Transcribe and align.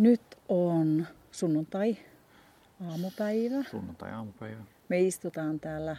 Nyt 0.00 0.22
on 0.48 1.06
sunnuntai 1.30 1.96
aamupäivä. 2.90 3.62
Sunnuntai 3.70 4.12
aamupäivä. 4.12 4.60
Me 4.88 5.00
istutaan 5.00 5.60
täällä 5.60 5.96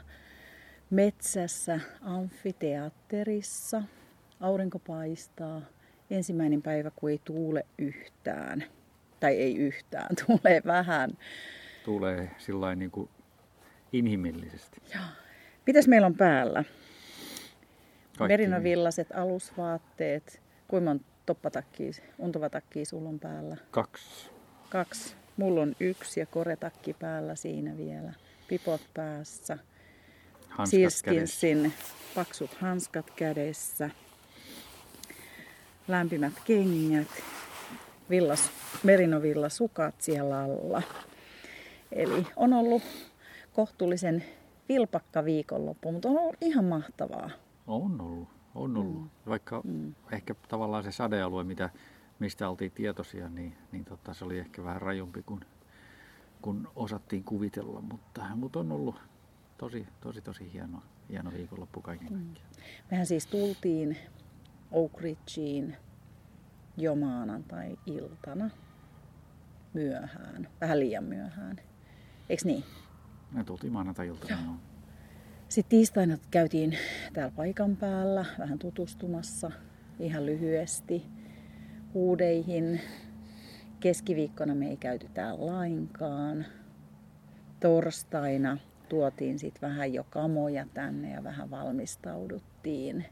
metsässä 0.90 1.80
amfiteatterissa. 2.02 3.84
Aurinko 4.40 4.80
paistaa. 4.80 5.62
Ensimmäinen 6.10 6.62
päivä, 6.62 6.92
kun 6.96 7.10
ei 7.10 7.22
tuule 7.26 7.66
yhtään. 7.78 8.64
Tai 9.20 9.36
ei 9.36 9.58
yhtään, 9.58 10.16
tulee 10.26 10.62
vähän. 10.66 11.12
Tulee 11.86 12.32
sillä 12.38 12.76
niin 12.76 12.92
kuin 12.92 13.10
inhimillisesti. 13.94 14.82
Joo. 14.94 15.04
Mitäs 15.68 15.88
meillä 15.88 16.08
on 16.08 16.16
päällä? 16.16 16.64
Merinovillaset 18.28 19.08
alusvaatteet. 19.12 20.42
Kuinka 20.68 20.90
monta 20.90 21.11
toppatakkia, 21.26 21.92
untuvatakkia 22.18 22.86
sulla 22.86 23.10
on 23.10 23.20
päällä? 23.20 23.58
Kaksi. 23.72 24.30
Kaksi. 24.70 25.16
Mulla 25.38 25.62
on 25.62 25.76
yksi 25.80 26.20
ja 26.20 26.26
koretakki 26.26 26.94
päällä 26.94 27.36
siinä 27.36 27.78
vielä. 27.78 28.14
Pipot 28.48 28.82
päässä. 28.94 29.58
Sealskinsin 30.64 31.74
paksut 32.16 32.54
hanskat 32.54 33.12
kädessä. 33.12 33.90
Lämpimät 35.88 36.34
kengät. 36.46 37.08
Villas, 38.10 38.52
merinovillasukat 38.84 40.02
siellä 40.02 40.40
alla. 40.40 40.82
Eli 41.92 42.28
on 42.36 42.54
ollut 42.54 42.84
kohtuullisen 43.54 44.24
vilpakka 44.70 45.26
viikonloppu, 45.26 45.92
mutta 45.92 46.10
on 46.10 46.18
ollut 46.18 46.38
ihan 46.42 46.66
mahtavaa. 46.66 47.30
On 47.68 48.02
ollut. 48.02 48.41
On 48.56 48.78
ollut. 48.78 49.02
Mm. 49.02 49.10
Vaikka 49.28 49.62
mm. 49.64 49.94
ehkä 50.12 50.36
tavallaan 50.48 50.84
se 50.84 50.92
sadealue, 50.92 51.44
mitä, 51.44 51.70
mistä 52.20 52.50
oltiin 52.50 52.72
tietoisia, 52.72 53.30
niin, 53.30 53.58
niin 53.72 53.86
tota, 53.86 54.14
se 54.14 54.26
oli 54.26 54.40
ehkä 54.40 54.64
vähän 54.64 54.82
rajumpi 54.82 55.24
kuin 55.24 55.46
kun 56.42 56.72
osattiin 56.76 57.24
kuvitella, 57.24 57.82
mutta, 57.82 58.26
mutta 58.36 58.60
on 58.60 58.72
ollut 58.72 59.02
tosi, 59.58 59.88
tosi, 60.02 60.22
tosi 60.22 60.54
hieno, 60.54 60.84
hieno 61.10 61.32
viikonloppu 61.32 61.82
kaiken 61.82 62.08
Mm. 62.14 62.24
kaikkiaan. 62.26 62.50
Mehän 62.92 63.06
siis 63.06 63.28
tultiin 63.28 63.98
Oak 64.72 65.02
Ridgeen 65.02 65.78
jo 66.78 66.96
maanantai-iltana 66.96 68.50
myöhään, 69.74 70.48
vähän 70.62 70.80
liian 70.80 71.04
myöhään. 71.04 71.58
Eiks 72.30 72.46
niin? 72.46 72.64
Me 73.32 73.44
tultiin 73.44 73.74
maanantai-iltana. 73.74 74.42
joo. 74.44 74.54
Sitten 75.52 75.70
tiistaina 75.70 76.18
käytiin 76.32 76.78
täällä 77.14 77.34
paikan 77.36 77.78
päällä 77.78 78.26
vähän 78.40 78.60
tutustumassa 78.60 79.52
ihan 80.00 80.26
lyhyesti 80.26 81.06
huudeihin. 81.94 82.82
Keskiviikkona 83.80 84.56
me 84.56 84.70
ei 84.70 84.78
käyty 84.78 85.08
täällä 85.14 85.46
lainkaan. 85.46 86.46
Torstaina 87.60 88.58
tuotiin 88.90 89.40
sitten 89.40 89.70
vähän 89.70 89.94
jo 89.94 90.04
kamoja 90.10 90.66
tänne 90.74 91.12
ja 91.12 91.24
vähän 91.24 91.50
valmistauduttiin. 91.50 93.06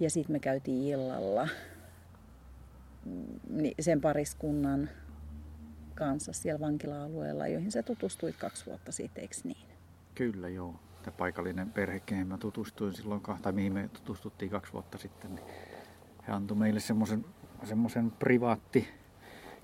Ja 0.00 0.10
sitten 0.10 0.32
me 0.32 0.40
käytiin 0.40 0.82
illalla 0.82 1.48
mm, 3.04 3.70
sen 3.80 4.00
pariskunnan 4.00 4.90
kanssa 5.94 6.32
siellä 6.32 6.60
vankila-alueella, 6.60 7.46
joihin 7.46 7.72
sä 7.72 7.82
tutustuit 7.82 8.36
kaksi 8.36 8.66
vuotta 8.66 8.92
sitten, 8.92 9.22
eikö 9.22 9.36
niin? 9.44 9.66
Kyllä 10.14 10.48
joo. 10.48 10.85
Tämä 11.06 11.16
paikallinen 11.16 11.72
perhe, 11.72 12.00
kehen 12.00 12.26
mä 12.26 12.38
tutustuin 12.38 12.94
silloin, 12.94 13.22
tai 13.42 13.52
mihin 13.52 13.72
me 13.72 13.88
tutustuttiin 13.88 14.50
kaksi 14.50 14.72
vuotta 14.72 14.98
sitten, 14.98 15.34
niin 15.34 15.46
he 16.28 16.32
antoi 16.32 16.56
meille 16.56 16.80
semmoisen 16.80 17.24
semmoisen 17.64 18.10
privaatti 18.10 18.88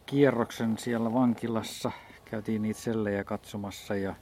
kierroksen 0.06 0.78
siellä 0.78 1.12
vankilassa. 1.12 1.91
Käytiin 2.25 2.62
niitä 2.62 2.80
sellejä 2.80 3.25
katsomassa 3.25 3.94
ja, 3.94 4.14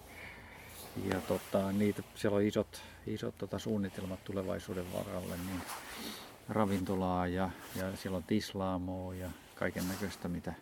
ja 1.04 1.20
tota, 1.20 1.72
niitä, 1.72 2.02
siellä 2.14 2.36
on 2.36 2.42
isot, 2.42 2.82
isot 3.06 3.38
tota, 3.38 3.58
suunnitelmat 3.58 4.24
tulevaisuuden 4.24 4.92
varalle, 4.92 5.36
niin 5.36 5.60
ravintolaa 6.48 7.26
ja, 7.26 7.50
ja 7.76 7.96
siellä 7.96 8.16
on 8.16 8.24
tislaamoa 8.24 9.14
ja 9.14 9.30
kaiken 9.54 9.88
näköistä, 9.88 10.28
mitä 10.28 10.52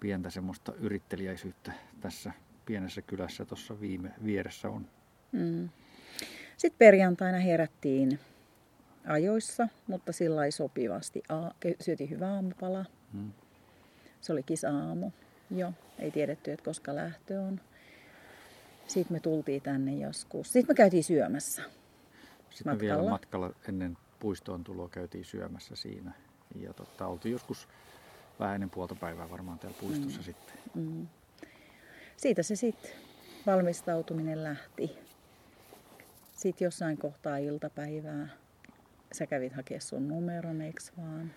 pientä 0.00 0.30
semmoista 0.30 0.72
yrittelijäisyyttä 0.72 1.72
tässä 2.00 2.32
pienessä 2.66 3.02
kylässä 3.02 3.44
tuossa 3.44 3.80
viime 3.80 4.12
vieressä 4.24 4.70
on. 4.70 4.86
Mm. 5.32 5.68
Sitten 6.60 6.78
perjantaina 6.78 7.38
herättiin 7.38 8.18
ajoissa, 9.06 9.68
mutta 9.86 10.12
sillä 10.12 10.50
sopivasti. 10.50 11.22
A- 11.28 11.50
syötiin 11.80 12.10
hyvä 12.10 12.34
aamupala. 12.34 12.84
Mm. 13.12 13.32
Se 14.20 14.32
oli 14.32 14.42
kisa-aamu. 14.42 15.10
Joo, 15.50 15.72
ei 15.98 16.10
tiedetty, 16.10 16.52
että 16.52 16.64
koska 16.64 16.94
lähtö 16.94 17.40
on. 17.40 17.60
Sitten 18.86 19.16
me 19.16 19.20
tultiin 19.20 19.62
tänne 19.62 19.94
joskus. 19.94 20.52
Sitten 20.52 20.70
me 20.70 20.74
käytiin 20.74 21.04
syömässä. 21.04 21.62
Sitten 22.50 22.74
me 22.74 22.80
vielä 22.80 22.94
Matkalla. 22.94 23.10
matkalla 23.10 23.54
ennen 23.68 23.98
puistoon 24.18 24.64
tuloa 24.64 24.88
käytiin 24.88 25.24
syömässä 25.24 25.76
siinä. 25.76 26.12
Ja 26.60 26.72
tota, 26.72 27.06
oltiin 27.06 27.32
joskus 27.32 27.68
vähän 28.40 28.54
ennen 28.54 28.70
puolta 28.70 28.94
päivää 28.94 29.30
varmaan 29.30 29.58
täällä 29.58 29.78
puistossa 29.80 30.18
mm. 30.18 30.24
sitten. 30.24 30.54
Mm. 30.74 31.06
Siitä 32.16 32.42
se 32.42 32.56
sitten 32.56 32.90
valmistautuminen 33.46 34.44
lähti. 34.44 35.09
Sitten 36.40 36.64
jossain 36.64 36.98
kohtaa 36.98 37.36
iltapäivää 37.36 38.28
sä 39.12 39.26
kävit 39.26 39.52
hakemaan 39.52 39.80
sun 39.80 40.08
numeron, 40.08 40.60
eiks 40.60 40.92
vaan? 40.96 41.30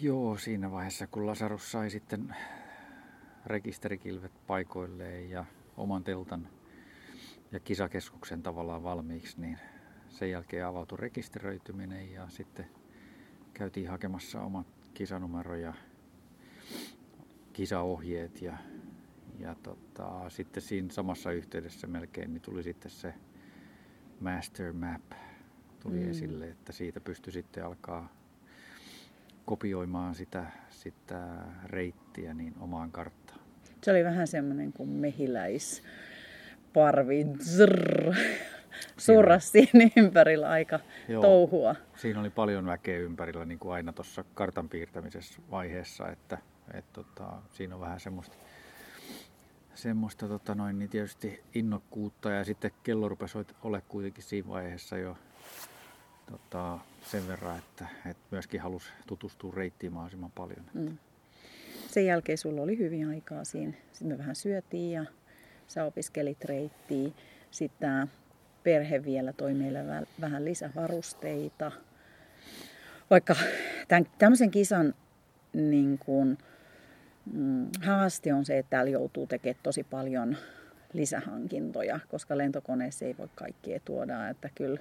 Joo, 0.00 0.38
siinä 0.38 0.70
vaiheessa 0.70 1.06
kun 1.06 1.26
Lasarus 1.26 1.72
sai 1.72 1.90
sitten 1.90 2.36
rekisterikilvet 3.46 4.32
paikoilleen 4.46 5.30
ja 5.30 5.44
oman 5.76 6.04
teltan 6.04 6.48
ja 7.52 7.60
kisakeskuksen 7.60 8.42
tavallaan 8.42 8.82
valmiiksi, 8.82 9.40
niin 9.40 9.58
sen 10.08 10.30
jälkeen 10.30 10.66
avautui 10.66 10.98
rekisteröityminen 10.98 12.12
ja 12.12 12.28
sitten 12.28 12.66
käytiin 13.52 13.88
hakemassa 13.88 14.40
omat 14.40 14.66
kisanumero 14.94 15.54
ja 15.56 15.74
kisaohjeet 17.52 18.42
ja, 18.42 18.58
ja 19.38 19.54
tota, 19.62 20.30
sitten 20.30 20.62
siinä 20.62 20.92
samassa 20.92 21.32
yhteydessä 21.32 21.86
melkein 21.86 22.34
niin 22.34 22.42
tuli 22.42 22.62
sitten 22.62 22.90
se 22.90 23.14
master 24.24 24.72
map 24.72 25.02
tuli 25.80 26.00
Mm. 26.00 26.10
esille, 26.10 26.48
että 26.48 26.72
siitä 26.72 27.00
pystyi 27.00 27.32
sitten 27.32 27.64
alkaa 27.64 28.12
kopioimaan 29.44 30.14
sitä, 30.14 30.44
sitä 30.70 31.20
reittiä 31.64 32.34
niin 32.34 32.54
omaan 32.60 32.92
karttaan. 32.92 33.40
Se 33.82 33.90
oli 33.90 34.04
vähän 34.04 34.26
semmoinen 34.26 34.72
kuin 34.72 34.88
mehiläisparvi. 34.88 37.26
Zrrr. 37.40 38.14
Surras 38.96 39.52
siinä 39.52 39.90
ympärillä 39.96 40.48
aika 40.48 40.80
Joo. 41.08 41.22
touhua. 41.22 41.74
Siinä 41.96 42.20
oli 42.20 42.30
paljon 42.30 42.66
väkeä 42.66 42.98
ympärillä 42.98 43.44
niin 43.44 43.58
kuin 43.58 43.74
aina 43.74 43.92
tuossa 43.92 44.24
kartan 44.34 44.68
piirtämisessä 44.68 45.42
vaiheessa, 45.50 46.08
että, 46.08 46.38
että 46.74 46.92
tota, 46.92 47.32
siinä 47.50 47.74
on 47.74 47.80
vähän 47.80 48.00
semmoista, 48.00 48.36
semmoista 49.74 50.28
tota 50.28 50.54
noin, 50.54 50.78
niin 50.78 50.90
tietysti 50.90 51.42
innokkuutta 51.54 52.30
ja 52.30 52.44
sitten 52.44 52.70
kello 52.82 53.08
rupesi 53.08 53.38
ole 53.62 53.82
kuitenkin 53.88 54.24
siinä 54.24 54.48
vaiheessa 54.48 54.98
jo 54.98 55.16
tota, 56.30 56.78
sen 57.10 57.28
verran, 57.28 57.58
että, 57.58 57.86
että 58.06 58.22
myöskin 58.30 58.60
halusi 58.60 58.86
tutustua 59.06 59.52
reittiin 59.56 59.92
mahdollisimman 59.92 60.32
paljon. 60.32 60.64
Mm. 60.74 60.98
Sen 61.90 62.06
jälkeen 62.06 62.38
sulla 62.38 62.62
oli 62.62 62.78
hyvin 62.78 63.08
aikaa 63.08 63.44
siinä. 63.44 63.72
Sitten 63.92 64.08
me 64.08 64.18
vähän 64.18 64.36
syötiin 64.36 64.92
ja 64.92 65.04
sä 65.66 65.84
opiskelit 65.84 66.44
reittiä. 66.44 67.10
Sitten 67.50 68.10
perhe 68.62 69.04
vielä 69.04 69.32
toi 69.32 69.54
meille 69.54 69.78
vä- 69.82 70.06
vähän 70.20 70.44
lisävarusteita. 70.44 71.72
Vaikka 73.10 73.36
tämän, 73.88 74.06
tämmöisen 74.18 74.50
kisan 74.50 74.94
niin 75.52 75.98
kuin, 75.98 76.38
mm, 77.32 77.68
haaste 77.82 78.34
on 78.34 78.44
se, 78.44 78.58
että 78.58 78.70
täällä 78.70 78.90
joutuu 78.90 79.26
tekemään 79.26 79.60
tosi 79.62 79.84
paljon 79.84 80.36
lisähankintoja, 80.92 82.00
koska 82.08 82.38
lentokoneessa 82.38 83.04
ei 83.04 83.14
voi 83.18 83.28
kaikkea 83.34 83.80
tuoda. 83.84 84.28
Että 84.28 84.50
kyllä 84.54 84.80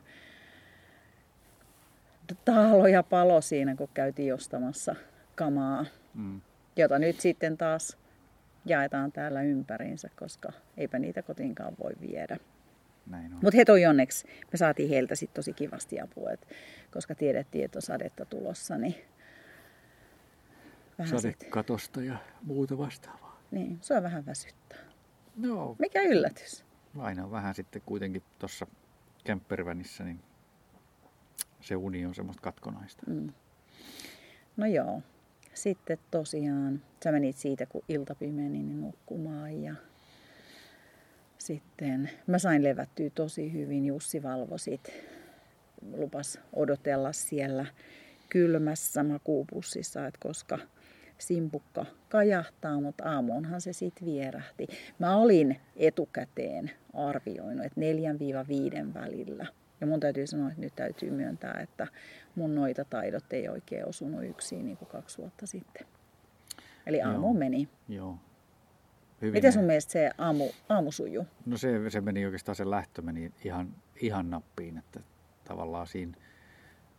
tahloja 2.45 3.03
palo 3.03 3.41
siinä, 3.41 3.75
kun 3.75 3.89
käytiin 3.93 4.33
ostamassa 4.33 4.95
kamaa 5.35 5.85
Mm. 6.13 6.41
jota 6.75 6.99
nyt 6.99 7.19
sitten 7.19 7.57
taas 7.57 7.97
jaetaan 8.65 9.11
täällä 9.11 9.41
ympäriinsä, 9.41 10.09
koska 10.15 10.51
eipä 10.77 10.99
niitä 10.99 11.21
kotiinkaan 11.21 11.73
voi 11.83 11.91
viedä. 12.01 12.37
Mutta 13.43 13.57
he 13.57 13.65
toi 13.65 13.85
onneksi, 13.85 14.27
me 14.51 14.57
saatiin 14.57 14.89
heiltä 14.89 15.15
sitten 15.15 15.35
tosi 15.35 15.53
kivasti 15.53 15.99
apua, 15.99 16.31
et, 16.31 16.47
koska 16.91 17.15
tiedettiin, 17.15 17.65
että 17.65 17.77
on 17.77 17.81
sadetta 17.81 18.25
tulossa, 18.25 18.77
niin 18.77 18.95
vähän 20.99 21.21
Sadekatosta 21.21 22.01
ja 22.01 22.17
muuta 22.41 22.77
vastaavaa. 22.77 23.41
niin, 23.51 23.77
se 23.81 23.97
on 23.97 24.03
vähän 24.03 24.25
väsyttää. 24.25 24.79
No, 25.35 25.75
Mikä 25.79 26.01
yllätys. 26.01 26.65
aina 26.97 27.31
vähän 27.31 27.55
sitten 27.55 27.81
kuitenkin 27.85 28.23
tuossa 28.39 28.67
kämppervänissä, 29.23 30.03
niin 30.03 30.19
se 31.61 31.75
uni 31.75 32.05
on 32.05 32.15
semmoista 32.15 32.41
katkonaista. 32.41 33.03
Mm. 33.07 33.33
No 34.57 34.65
joo. 34.65 35.01
sitten 35.53 35.97
tosiaan, 36.11 36.81
sä 37.03 37.11
menit 37.11 37.37
siitä, 37.37 37.65
kun 37.65 37.83
ilta 37.89 38.15
pimeni, 38.15 38.49
niin 38.49 38.81
nukkumaan 38.81 39.61
ja 39.63 39.75
sitten 41.37 42.09
mä 42.27 42.39
sain 42.39 42.63
levättyä 42.63 43.09
tosi 43.09 43.53
hyvin. 43.53 43.85
Jussi 43.85 44.23
valvo 44.23 44.57
sit, 44.57 44.91
lupas 45.91 46.39
odotella 46.53 47.13
siellä 47.13 47.65
kylmässä 48.29 49.03
makuupussissa, 49.03 50.07
että 50.07 50.19
koska 50.21 50.59
simpukka 51.17 51.85
kajahtaa, 52.09 52.81
mutta 52.81 53.03
aamuunhan 53.03 53.61
se 53.61 53.73
sitten 53.73 54.05
vierähti. 54.05 54.67
Mä 54.99 55.15
olin 55.15 55.59
etukäteen 55.75 56.71
arvioinut, 56.93 57.65
että 57.65 57.81
4-5 58.89 58.93
välillä. 58.93 59.45
Ja 59.81 59.87
mun 59.87 59.99
täytyy 59.99 60.27
sanoa, 60.27 60.47
että 60.47 60.61
nyt 60.61 60.75
täytyy 60.75 61.11
myöntää, 61.11 61.59
että 61.61 61.87
mun 62.35 62.55
noita 62.55 62.85
taidot 62.85 63.33
ei 63.33 63.49
oikein 63.49 63.87
osunut 63.87 64.23
yksin 64.23 64.65
niin 64.65 64.77
kuin 64.77 64.89
kaksi 64.89 65.17
vuotta 65.17 65.47
sitten. 65.47 65.87
Eli 66.85 67.01
aamu 67.01 67.27
Joo. 67.27 67.33
meni. 67.33 67.69
Joo. 67.89 68.17
Hyvin 69.21 69.33
Miten 69.33 69.53
sun 69.53 69.63
mielestä 69.63 69.91
se 69.91 70.11
aamu, 70.17 70.49
aamu 70.69 70.91
sujuu? 70.91 71.27
No 71.45 71.57
se, 71.57 71.89
se 71.89 72.01
meni 72.01 72.25
oikeastaan, 72.25 72.55
se 72.55 72.69
lähtö 72.69 73.01
meni 73.01 73.31
ihan, 73.43 73.75
ihan 74.01 74.29
nappiin, 74.29 74.77
että 74.77 74.99
tavallaan 75.43 75.87
siinä 75.87 76.17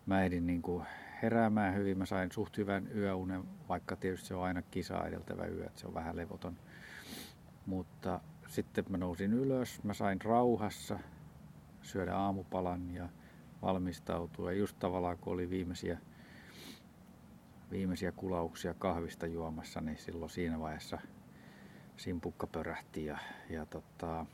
mä 0.07 0.25
edin 0.25 0.47
niin 0.47 0.63
kuin 0.63 0.85
heräämään 1.23 1.75
hyvin. 1.75 1.99
Mä 1.99 2.07
sain 2.07 2.33
suht 2.33 2.57
hyvän 2.57 2.89
yöunen, 2.97 3.45
vaikka 3.69 3.97
tietysti 3.97 4.29
se 4.29 4.35
on 4.35 4.45
aina 4.45 4.63
kisa 4.63 5.07
edeltävä 5.07 5.47
yö, 5.47 5.67
että 5.67 5.81
se 5.81 5.87
on 5.87 5.95
vähän 5.95 6.17
levoton. 6.17 6.57
Mutta 7.67 8.21
sitten 8.49 8.85
mä 8.89 8.97
nousin 8.97 9.33
ylös, 9.33 9.85
mä 9.85 9.95
sain 9.95 10.21
rauhassa 10.21 10.99
syödä 11.83 12.17
aamupalan 12.17 12.91
ja 12.95 13.09
valmistautua. 13.63 14.53
Ja 14.53 14.59
just 14.59 14.79
tavallaan 14.79 15.19
kun 15.19 15.33
oli 15.33 15.51
viimeisiä, 15.51 15.99
viimeisiä 17.71 18.13
kulauksia 18.13 18.75
kahvista 18.75 19.27
juomassa, 19.27 19.81
niin 19.81 19.97
silloin 19.99 20.31
siinä 20.31 20.61
vaiheessa 20.61 20.99
simpukka 21.97 22.47
pörähti 22.47 23.05
ja, 23.05 23.19
ja 23.51 23.67
tota, 23.67 24.27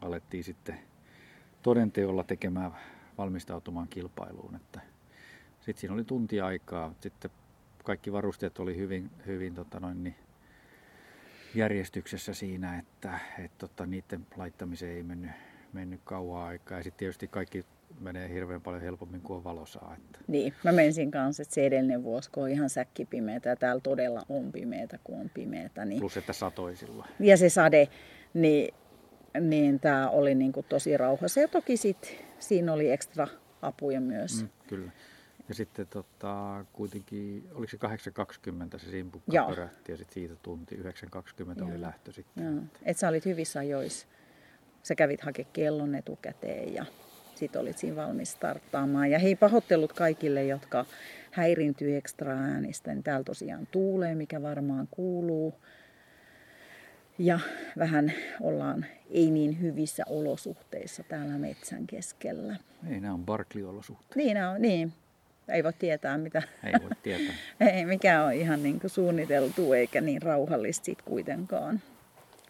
alettiin 0.00 0.44
sitten 0.44 0.78
todenteolla 1.62 2.24
tekemään 2.24 2.72
valmistautumaan 3.18 3.88
kilpailuun. 3.88 4.54
Että 4.56 4.80
sitten 5.62 5.80
siinä 5.80 5.94
oli 5.94 6.04
tunti 6.04 6.40
aikaa. 6.40 6.94
Sitten 7.00 7.30
kaikki 7.84 8.12
varusteet 8.12 8.58
oli 8.58 8.76
hyvin, 8.76 9.10
hyvin 9.26 9.54
tota 9.54 9.80
noin, 9.80 10.04
niin 10.04 10.14
järjestyksessä 11.54 12.34
siinä, 12.34 12.78
että 12.78 13.18
et, 13.38 13.58
tota, 13.58 13.86
niiden 13.86 14.26
laittamiseen 14.36 14.96
ei 14.96 15.02
mennyt, 15.02 15.30
mennyt 15.72 16.00
kauan 16.04 16.46
aikaa. 16.46 16.78
Ja 16.78 16.84
sitten 16.84 16.98
tietysti 16.98 17.28
kaikki 17.28 17.64
menee 18.00 18.28
hirveän 18.28 18.60
paljon 18.60 18.82
helpommin 18.82 19.20
kuin 19.20 19.44
valosaa. 19.44 19.96
Että. 19.98 20.18
Niin, 20.28 20.54
mä 20.64 20.72
menisin 20.72 21.10
kanssa, 21.10 21.42
että 21.42 21.54
se 21.54 21.66
edellinen 21.66 22.02
vuosi, 22.02 22.30
kun 22.30 22.42
on 22.42 22.48
ihan 22.48 22.70
säkkipimeätä 22.70 23.48
ja 23.48 23.56
täällä 23.56 23.80
todella 23.80 24.22
on 24.28 24.52
pimeätä, 24.52 24.98
kun 25.04 25.20
on 25.20 25.30
pimeätä. 25.34 25.84
Niin... 25.84 26.00
Plus, 26.00 26.16
että 26.16 26.32
satoi 26.32 26.76
silloin. 26.76 27.08
Ja 27.20 27.36
se 27.36 27.48
sade, 27.48 27.88
niin, 28.34 28.74
niin 29.40 29.80
tämä 29.80 30.10
oli 30.10 30.34
niin 30.34 30.52
kuin 30.52 30.66
tosi 30.68 30.96
rauhassa. 30.96 31.40
Ja 31.40 31.48
toki 31.48 31.76
sitten 31.76 32.10
siinä 32.38 32.72
oli 32.72 32.90
ekstra 32.90 33.28
apuja 33.62 34.00
myös. 34.00 34.42
Mm, 34.42 34.48
kyllä. 34.66 34.92
Ja 35.48 35.54
sitten 35.54 35.86
tota, 35.86 36.64
kuitenkin, 36.72 37.48
oliko 37.54 37.70
se 37.70 37.78
8.20 38.76 38.78
se 38.78 38.90
simpukka 38.90 39.32
Joo. 39.36 39.48
pörähti 39.48 39.92
ja 39.92 39.96
sitten 39.96 40.14
siitä 40.14 40.36
tunti 40.36 40.76
9.20 40.76 41.64
oli 41.64 41.80
lähtö 41.80 42.12
sitten. 42.12 42.44
Joo. 42.44 42.62
Et 42.82 42.98
sä 42.98 43.08
olit 43.08 43.24
hyvissä 43.24 43.60
ajoissa. 43.60 44.06
Sä 44.82 44.94
kävit 44.94 45.20
hakemaan 45.20 45.52
kellon 45.52 45.94
etukäteen 45.94 46.74
ja 46.74 46.86
sitten 47.34 47.60
olit 47.60 47.78
siinä 47.78 47.96
valmis 47.96 48.32
starttaamaan. 48.32 49.10
Ja 49.10 49.18
hei, 49.18 49.36
pahoittelut 49.36 49.92
kaikille, 49.92 50.44
jotka 50.44 50.84
häirintyy 51.30 51.96
ekstra 51.96 52.32
äänistä. 52.32 52.94
Niin 52.94 53.02
täällä 53.02 53.24
tosiaan 53.24 53.68
tuulee, 53.70 54.14
mikä 54.14 54.42
varmaan 54.42 54.88
kuuluu. 54.90 55.54
Ja 57.18 57.38
vähän 57.78 58.12
ollaan 58.40 58.86
ei 59.10 59.30
niin 59.30 59.60
hyvissä 59.60 60.02
olosuhteissa 60.06 61.02
täällä 61.02 61.38
metsän 61.38 61.86
keskellä. 61.86 62.56
Ei, 62.90 63.00
nämä 63.00 63.14
on 63.14 63.24
Barkley-olosuhteet. 63.24 64.16
Niin, 64.16 64.44
on, 64.44 64.62
niin. 64.62 64.92
Ei 65.48 65.64
voi 65.64 65.72
tietää, 65.72 66.18
mitä. 66.18 66.42
Ei 66.64 66.72
voi 66.82 66.90
tietää. 67.02 67.34
ei, 67.70 67.84
mikä 67.84 68.24
on 68.24 68.32
ihan 68.32 68.62
niin 68.62 68.80
kuin 68.80 68.90
suunniteltu 68.90 69.72
eikä 69.72 70.00
niin 70.00 70.22
rauhallista 70.22 70.84
sit 70.84 71.02
kuitenkaan. 71.02 71.80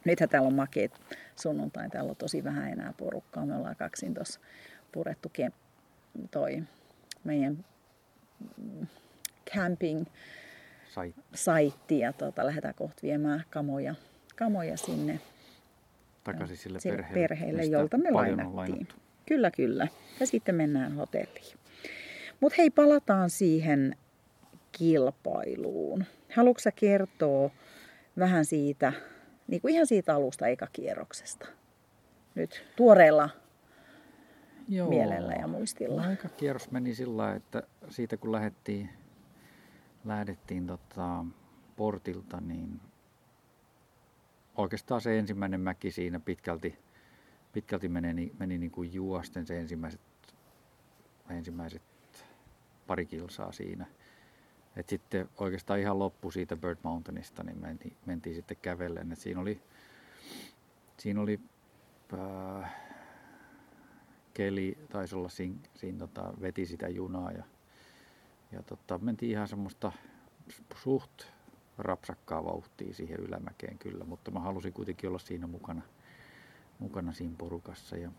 Nythän 0.04 0.28
täällä 0.28 0.46
on 0.46 0.54
makeet 0.54 0.92
sunnuntai, 1.36 1.90
täällä 1.90 2.10
on 2.10 2.16
tosi 2.16 2.44
vähän 2.44 2.72
enää 2.72 2.94
porukkaa. 2.96 3.46
Me 3.46 3.56
ollaan 3.56 3.76
kaksin 3.76 4.14
tuossa 4.14 4.40
purettu 4.92 5.32
toi 6.30 6.62
meidän 7.24 7.64
camping 9.54 10.04
saitti 11.34 11.98
ja 11.98 12.12
tota, 12.12 12.46
lähdetään 12.46 12.74
kohta 12.74 13.02
viemään 13.02 13.44
kamoja, 13.50 13.94
kamoja 14.36 14.76
sinne 14.76 15.20
takaisin 16.24 16.56
sille, 16.56 16.80
sille 16.80 16.96
perheelle, 16.96 17.28
perheelle 17.28 17.64
jolta 17.64 17.98
me 17.98 18.10
lainattiin. 18.10 18.88
Kyllä, 19.26 19.50
kyllä. 19.50 19.88
Ja 20.20 20.26
sitten 20.26 20.54
mennään 20.54 20.92
hotelliin. 20.92 21.56
Mutta 22.42 22.56
hei, 22.58 22.70
palataan 22.70 23.30
siihen 23.30 23.96
kilpailuun. 24.72 26.04
Haluatko 26.36 26.60
kertoa 26.74 27.50
vähän 28.18 28.44
siitä, 28.44 28.92
niin 29.48 29.62
kuin 29.62 29.74
ihan 29.74 29.86
siitä 29.86 30.14
alusta 30.14 30.44
kierroksesta? 30.72 31.46
Nyt 32.34 32.64
tuoreella 32.76 33.30
Joo, 34.68 34.88
mielellä 34.88 35.32
ja 35.32 35.46
muistilla. 35.46 36.02
Aika 36.02 36.28
kierros 36.28 36.70
meni 36.70 36.94
sillä 36.94 37.34
että 37.34 37.62
siitä 37.88 38.16
kun 38.16 38.32
lähdettiin, 38.32 38.90
lähdettiin 40.04 40.66
tota 40.66 41.24
portilta, 41.76 42.40
niin 42.40 42.80
oikeastaan 44.56 45.00
se 45.00 45.18
ensimmäinen 45.18 45.60
mäki 45.60 45.90
siinä 45.90 46.20
pitkälti, 46.20 46.78
pitkälti 47.52 47.88
meni, 47.88 48.32
meni 48.38 48.58
niin 48.58 48.70
kuin 48.70 48.94
juosten 48.94 49.46
se 49.46 49.60
ensimmäiset, 49.60 50.00
ensimmäiset 51.30 51.91
pari 52.87 53.06
kilsaa 53.06 53.52
siinä. 53.52 53.87
Et 54.76 54.88
sitten 54.88 55.29
oikeastaan 55.38 55.81
ihan 55.81 55.99
loppu 55.99 56.31
siitä 56.31 56.56
Bird 56.56 56.79
Mountainista, 56.82 57.43
niin 57.43 57.58
mentiin, 57.58 57.96
mentiin 58.06 58.37
sitten 58.37 58.56
kävellen. 58.62 59.12
Et 59.12 59.19
siinä 59.19 59.40
oli, 59.40 59.61
siinä 60.96 61.20
oli 61.20 61.40
äh, 62.15 62.74
keli, 64.34 64.79
taisi 64.91 65.17
olla 65.17 65.29
siinä, 65.29 65.56
siinä 65.74 65.98
tota, 65.98 66.32
veti 66.41 66.67
sitä 66.67 66.89
junaa 66.89 67.32
ja, 67.32 67.44
ja 68.53 68.62
tota, 68.62 68.98
mentiin 68.98 69.32
ihan 69.32 69.48
semmoista 69.48 69.93
suht 70.77 71.22
rapsakkaa 71.79 72.44
vauhtia 72.44 72.94
siihen 72.94 73.20
ylämäkeen 73.20 73.79
kyllä, 73.79 74.05
mutta 74.05 74.31
mä 74.31 74.41
halusin 74.41 74.72
kuitenkin 74.72 75.08
olla 75.08 75.19
siinä 75.19 75.46
mukana, 75.46 75.82
mukana 76.79 77.12
siinä 77.12 77.34
porukassa. 77.39 77.96
Ja 77.96 78.10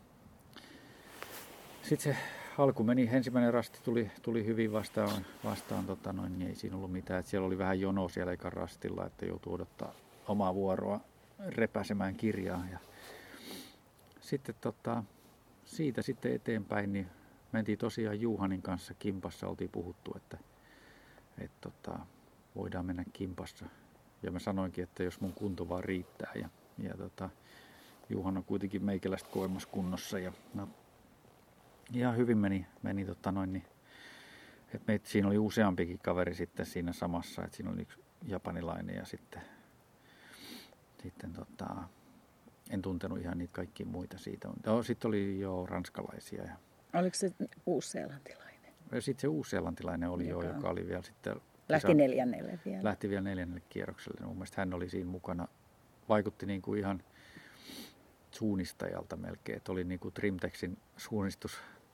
sitten 1.82 2.14
se 2.14 2.16
alku 2.58 2.84
meni, 2.84 3.08
ensimmäinen 3.12 3.54
rasti 3.54 3.78
tuli, 3.84 4.10
tuli 4.22 4.46
hyvin 4.46 4.72
vastaan, 4.72 5.26
vastaan 5.44 5.86
tota 5.86 6.12
noin, 6.12 6.38
niin 6.38 6.48
ei 6.48 6.54
siinä 6.54 6.76
ollut 6.76 6.92
mitään. 6.92 7.20
Et 7.20 7.26
siellä 7.26 7.46
oli 7.46 7.58
vähän 7.58 7.80
jono 7.80 8.08
siellä 8.08 8.32
ekan 8.32 8.52
rastilla, 8.52 9.06
että 9.06 9.26
joutuu 9.26 9.54
odottaa 9.54 9.94
omaa 10.28 10.54
vuoroa 10.54 11.00
repäsemään 11.48 12.14
kirjaa. 12.14 12.64
Ja 12.72 12.78
sitten 14.20 14.54
tota, 14.60 15.04
siitä 15.64 16.02
sitten 16.02 16.34
eteenpäin 16.34 16.92
niin 16.92 17.06
mentiin 17.52 17.78
tosiaan 17.78 18.20
Juhanin 18.20 18.62
kanssa 18.62 18.94
kimpassa, 18.94 19.48
oltiin 19.48 19.70
puhuttu, 19.70 20.12
että, 20.16 20.38
että 21.38 21.70
tota, 21.70 21.98
voidaan 22.56 22.86
mennä 22.86 23.04
kimpassa. 23.12 23.66
Ja 24.22 24.30
mä 24.30 24.38
sanoinkin, 24.38 24.84
että 24.84 25.02
jos 25.02 25.20
mun 25.20 25.32
kunto 25.32 25.68
vaan 25.68 25.84
riittää. 25.84 26.32
Ja, 26.34 26.48
ja 26.78 26.96
tota, 26.96 27.30
Juhan 28.08 28.36
on 28.36 28.44
kuitenkin 28.44 28.84
meikäläistä 28.84 29.28
koemassa 29.32 29.68
kunnossa. 29.68 30.18
Ja 30.18 30.32
no, 30.54 30.68
ihan 31.92 32.16
hyvin 32.16 32.38
meni, 32.38 32.66
meni 32.82 33.04
tota 33.04 33.32
noin, 33.32 33.52
niin, 33.52 33.64
että 34.74 34.84
meitä, 34.86 35.08
siinä 35.08 35.28
oli 35.28 35.38
useampikin 35.38 35.98
kaveri 35.98 36.34
sitten 36.34 36.66
siinä 36.66 36.92
samassa, 36.92 37.44
että 37.44 37.56
siinä 37.56 37.70
oli 37.70 37.82
yksi 37.82 37.98
japanilainen 38.26 38.96
ja 38.96 39.04
sitten, 39.04 39.42
sitten 41.02 41.32
tota, 41.32 41.66
en 42.70 42.82
tuntenut 42.82 43.18
ihan 43.18 43.38
niitä 43.38 43.52
kaikkia 43.52 43.86
muita 43.86 44.18
siitä. 44.18 44.48
No, 44.66 44.82
sitten 44.82 45.08
oli 45.08 45.40
jo 45.40 45.66
ranskalaisia. 45.66 46.44
Ja... 46.44 46.56
Oliko 46.94 47.14
se 47.14 47.32
uusseelantilainen? 47.66 48.72
Sitten 49.00 49.20
se 49.20 49.28
uusseelantilainen 49.28 50.10
oli 50.10 50.28
joka... 50.28 50.46
jo, 50.46 50.54
joka 50.54 50.68
oli 50.68 50.86
vielä 50.86 51.02
sitten... 51.02 51.36
Lähti 51.68 51.86
kisa... 51.86 51.96
neljännelle 51.96 52.58
vielä. 52.64 52.84
Lähti 52.84 53.08
vielä 53.08 53.22
neljännelle 53.22 53.62
kierrokselle. 53.68 54.26
Mun 54.26 54.36
mielestä 54.36 54.60
hän 54.60 54.74
oli 54.74 54.88
siinä 54.88 55.10
mukana. 55.10 55.48
Vaikutti 56.08 56.46
niin 56.46 56.62
kuin 56.62 56.78
ihan 56.80 57.02
suunnistajalta 58.30 59.16
melkein. 59.16 59.56
Että 59.56 59.72
oli 59.72 59.84
niin 59.84 60.00
kuin 60.00 60.14
Trimtexin 60.14 60.78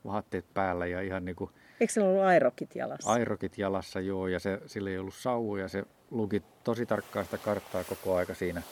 suunnistusvaatteet 0.01 0.55
päällä 0.55 0.87
ja 0.87 1.01
ihan 1.01 1.25
niin 1.25 1.37
kuin... 1.37 1.51
Eikö 1.81 1.93
se 1.93 2.03
ollut 2.03 2.23
airokit 2.23 2.77
jalassa? 2.77 3.11
Airokit 3.11 3.59
jalassa, 3.59 4.01
joo. 4.01 4.29
Ja 4.29 4.41
se, 4.41 4.61
sillä 4.67 4.91
ei 4.91 4.99
ollut 4.99 5.15
sauvoja. 5.15 5.69
Se 5.69 5.85
luki 6.11 6.43
tosi 6.65 6.87
tarkkaan 6.87 7.25
sitä 7.25 7.39
karttaa 7.39 7.85
koko 7.85 8.15
aika 8.15 8.35
siinä. 8.35 8.63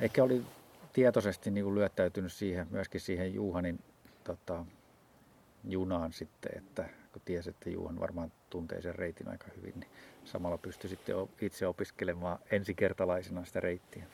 Eikä 0.00 0.24
oli 0.24 0.42
tietoisesti 0.92 1.50
niin 1.50 1.64
kuin 1.64 1.74
lyöttäytynyt 1.74 2.32
siihen, 2.32 2.66
myöskin 2.70 3.00
siihen 3.00 3.34
Juhanin 3.34 3.80
tota, 4.24 4.64
junaan 5.64 6.12
sitten, 6.12 6.52
että 6.56 6.88
kun 7.12 7.22
tiesi, 7.24 7.50
että 7.50 7.70
Juhan 7.70 8.00
varmaan 8.00 8.32
tuntee 8.50 8.82
sen 8.82 8.94
reitin 8.94 9.28
aika 9.28 9.46
hyvin, 9.56 9.80
niin 9.80 9.90
samalla 10.24 10.58
pystyi 10.58 10.90
sitten 10.90 11.16
itse 11.40 11.66
opiskelemaan 11.66 12.38
ensikertalaisena 12.50 13.44
sitä 13.44 13.60
reittiä. 13.60 14.04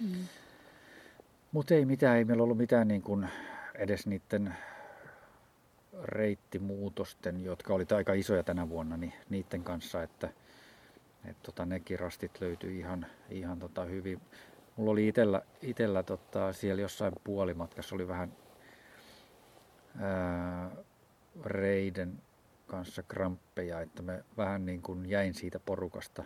Mm. 0.00 0.24
Mutta 1.52 1.74
ei 1.74 1.84
mitään, 1.84 2.16
ei 2.16 2.24
meillä 2.24 2.42
ollut 2.42 2.58
mitään 2.58 2.88
niin 2.88 3.02
kuin 3.02 3.28
edes 3.74 4.06
niiden 4.06 4.54
reittimuutosten, 6.02 7.44
jotka 7.44 7.74
olivat 7.74 7.92
aika 7.92 8.12
isoja 8.12 8.42
tänä 8.42 8.68
vuonna, 8.68 8.96
niin 8.96 9.12
niiden 9.30 9.64
kanssa, 9.64 10.02
että 10.02 10.32
et 11.24 11.42
tota, 11.42 11.66
nekin 11.66 11.98
rastit 11.98 12.40
löytyi 12.40 12.78
ihan, 12.78 13.06
ihan 13.30 13.58
tota 13.58 13.84
hyvin. 13.84 14.20
Mulla 14.76 14.90
oli 14.90 15.08
itellä, 15.08 15.42
itellä 15.62 16.02
tota, 16.02 16.52
siellä 16.52 16.82
jossain 16.82 17.12
puolimatkassa 17.24 17.94
oli 17.94 18.08
vähän 18.08 18.32
ää, 19.98 20.70
reiden 21.44 22.22
kanssa 22.66 23.02
kramppeja, 23.02 23.80
että 23.80 24.02
me 24.02 24.24
vähän 24.36 24.66
niin 24.66 24.82
kuin 24.82 25.06
jäin 25.06 25.34
siitä 25.34 25.60
porukasta 25.60 26.24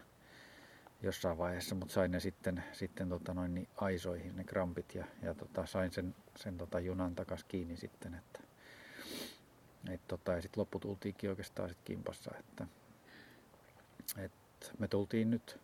jossain 1.03 1.39
vaiheessa, 1.39 1.75
mutta 1.75 1.95
sain 1.95 2.11
ne 2.11 2.21
sitten, 2.21 2.65
sitten 2.73 3.09
tota 3.09 3.35
noin, 3.35 3.55
niin 3.55 3.69
aisoihin 3.77 4.37
ne 4.37 4.45
krampit 4.45 4.95
ja, 4.95 5.05
ja 5.23 5.35
tota, 5.35 5.67
sain 5.67 5.91
sen, 5.93 6.15
sen 6.37 6.59
tota 6.59 6.81
junan 6.81 7.15
takas 7.15 7.45
kiinni 7.45 7.77
sitten, 7.77 8.15
että 8.15 8.41
et 9.89 10.01
tota, 10.09 10.33
ja 10.33 10.43
sitten 10.43 10.61
loppu 10.61 10.79
tultiinkin 10.79 11.31
oikeastaan 11.31 11.69
sit 11.69 11.79
kimpassa, 11.85 12.31
että 12.39 12.67
et 14.19 14.33
me 14.79 14.89
tultiin 14.89 15.31
nyt 15.31 15.61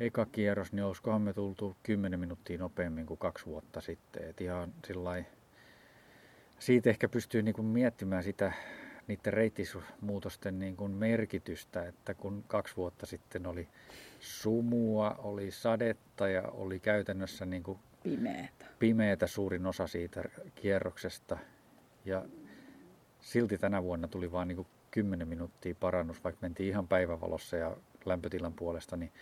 eka 0.00 0.26
kierros, 0.26 0.72
niin 0.72 0.84
olisikohan 0.84 1.22
me 1.22 1.32
tultu 1.32 1.76
10 1.82 2.20
minuuttia 2.20 2.58
nopeammin 2.58 3.06
kuin 3.06 3.18
kaksi 3.18 3.46
vuotta 3.46 3.80
sitten. 3.80 4.28
Et 4.28 4.40
ihan 4.40 4.74
sillai, 4.86 5.24
siitä 6.58 6.90
ehkä 6.90 7.08
pystyy 7.08 7.42
niinku 7.42 7.62
miettimään 7.62 8.24
sitä 8.24 8.52
niiden 9.06 9.32
reittismuutosten 9.32 10.58
niinku 10.58 10.88
merkitystä, 10.88 11.86
että 11.86 12.14
kun 12.14 12.44
kaksi 12.48 12.76
vuotta 12.76 13.06
sitten 13.06 13.46
oli 13.46 13.68
sumua, 14.20 15.10
oli 15.18 15.50
sadetta 15.50 16.28
ja 16.28 16.42
oli 16.42 16.80
käytännössä 16.80 17.46
niinku 17.46 17.80
pimeätä. 18.02 18.66
pimeätä 18.78 19.26
suurin 19.26 19.66
osa 19.66 19.86
siitä 19.86 20.22
kierroksesta. 20.54 21.38
Ja 22.04 22.24
silti 23.20 23.58
tänä 23.58 23.82
vuonna 23.82 24.08
tuli 24.08 24.32
vain 24.32 24.48
niin 24.48 24.66
10 24.90 25.28
minuuttia 25.28 25.74
parannus, 25.80 26.24
vaikka 26.24 26.38
mentiin 26.42 26.68
ihan 26.68 26.88
päivävalossa 26.88 27.56
ja 27.56 27.76
lämpötilan 28.04 28.52
puolesta 28.52 28.96
niin 28.96 29.12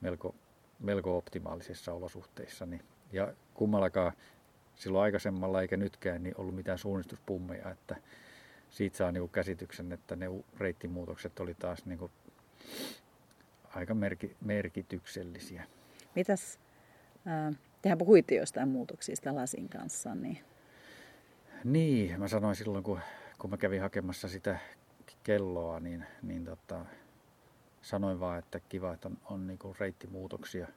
melko, 0.00 0.34
melko 0.80 1.16
optimaalisissa 1.16 1.92
olosuhteissa. 1.92 2.66
Niin, 2.66 2.82
ja 3.12 3.34
kummallakaan 3.54 4.12
silloin 4.74 5.04
aikaisemmalla 5.04 5.62
eikä 5.62 5.76
nytkään 5.76 6.22
niin 6.22 6.34
ollut 6.38 6.54
mitään 6.54 6.78
suunnistuspummeja, 6.78 7.70
että 7.70 7.96
siitä 8.70 8.96
saa 8.96 9.12
niin 9.12 9.28
käsityksen, 9.28 9.92
että 9.92 10.16
ne 10.16 10.26
reittimuutokset 10.58 11.40
oli 11.40 11.54
taas 11.54 11.86
niin 11.86 12.10
aika 13.74 13.94
merki, 13.94 14.36
merkityksellisiä. 14.40 15.64
Mitäs, 16.14 16.58
äh, 17.26 17.58
tehän 17.82 17.98
puhuitte 17.98 18.34
jostain 18.34 18.68
muutoksista 18.68 19.34
lasin 19.34 19.68
kanssa, 19.68 20.14
niin... 20.14 20.38
Niin, 21.64 22.20
mä 22.20 22.28
sanoin 22.28 22.56
silloin, 22.56 22.84
kun, 22.84 23.00
kun 23.42 23.50
mä 23.50 23.56
kävin 23.56 23.80
hakemassa 23.80 24.28
sitä 24.28 24.58
kelloa, 25.22 25.80
niin, 25.80 26.04
niin 26.22 26.44
tota, 26.44 26.84
sanoin 27.82 28.20
vaan, 28.20 28.38
että 28.38 28.60
kiva, 28.60 28.92
että 28.92 29.08
on, 29.08 29.18
on 29.30 29.46
niinku 29.46 29.76
reittimuutoksia 29.78 30.68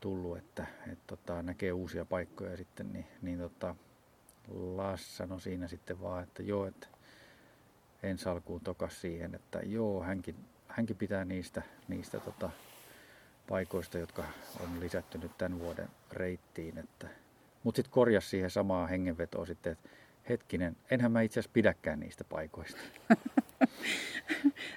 tullut, 0.00 0.38
että 0.38 0.66
et 0.92 0.98
tota, 1.06 1.42
näkee 1.42 1.72
uusia 1.72 2.04
paikkoja 2.04 2.56
sitten, 2.56 2.92
niin, 2.92 3.06
niin 3.22 3.38
tota, 3.38 3.76
Las 4.48 5.16
sanoi 5.16 5.40
siinä 5.40 5.68
sitten 5.68 6.00
vaan, 6.00 6.22
että 6.22 6.42
joo, 6.42 6.66
että 6.66 6.88
ensi 8.02 8.28
alkuun 8.28 8.60
tokas 8.60 9.00
siihen, 9.00 9.34
että 9.34 9.58
joo, 9.58 10.02
hänkin, 10.02 10.36
hänkin 10.68 10.96
pitää 10.96 11.24
niistä, 11.24 11.62
niistä 11.88 12.20
tota, 12.20 12.50
paikoista, 13.48 13.98
jotka 13.98 14.24
on 14.60 14.80
lisätty 14.80 15.18
nyt 15.18 15.38
tämän 15.38 15.58
vuoden 15.58 15.88
reittiin. 16.12 16.88
Mutta 17.62 17.76
sitten 17.76 17.92
korjasi 17.92 18.28
siihen 18.28 18.50
samaa 18.50 18.86
hengenvetoa 18.86 19.46
sitten, 19.46 19.72
että 19.72 19.88
hetkinen, 20.28 20.76
enhän 20.90 21.12
mä 21.12 21.22
itse 21.22 21.40
asiassa 21.40 21.52
pidäkään 21.54 22.00
niistä 22.00 22.24
paikoista. 22.24 22.80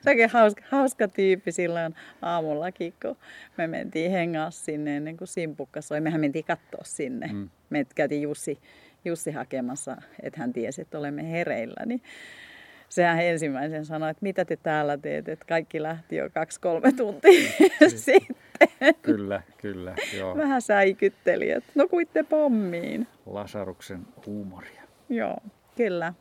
Se 0.02 0.10
on 0.10 0.30
hauska, 0.30 0.62
hauska 0.70 1.08
tyyppi 1.08 1.52
silloin 1.52 1.96
aamullakin, 2.22 2.94
kun 3.02 3.16
me 3.58 3.68
mentiin 3.68 4.12
hengaa 4.12 4.52
sinne 4.52 4.98
ennen 4.98 5.18
kuin 5.18 5.28
simpukka 5.28 5.82
soi. 5.82 6.02
Mehän 6.02 6.22
mentiin 6.22 6.46
katsoa 6.46 6.84
sinne. 6.84 7.28
Mm. 7.28 7.50
Me 7.70 7.86
käytiin 7.96 8.22
Jussi, 8.22 8.60
Jussi 9.06 9.32
hakemassa, 9.32 9.98
että 10.24 10.40
hän 10.40 10.54
tiesi, 10.54 10.82
että 10.82 10.98
olemme 10.98 11.32
hereillä. 11.32 11.86
Niin 11.86 12.02
sehän 12.90 13.24
ensimmäisen 13.24 13.86
sanoi, 13.86 14.10
että 14.10 14.24
mitä 14.24 14.46
te 14.46 14.56
täällä 14.56 14.98
teet, 14.98 15.30
että 15.30 15.46
kaikki 15.46 15.82
lähti 15.82 16.16
jo 16.16 16.30
kaksi-kolme 16.34 16.92
tuntia 16.92 17.50
sitten. 17.88 18.36
Kyllä, 19.02 19.42
kyllä. 19.58 19.96
Joo. 20.18 20.38
Vähän 20.38 20.62
säikytteli, 20.62 21.52
että 21.52 21.72
no 21.76 21.88
kuitte 21.88 22.24
pommiin. 22.24 23.08
Lasaruksen 23.26 24.00
huumoria. 24.26 24.79
Joo, 25.10 25.38
kyllä. 25.76 26.14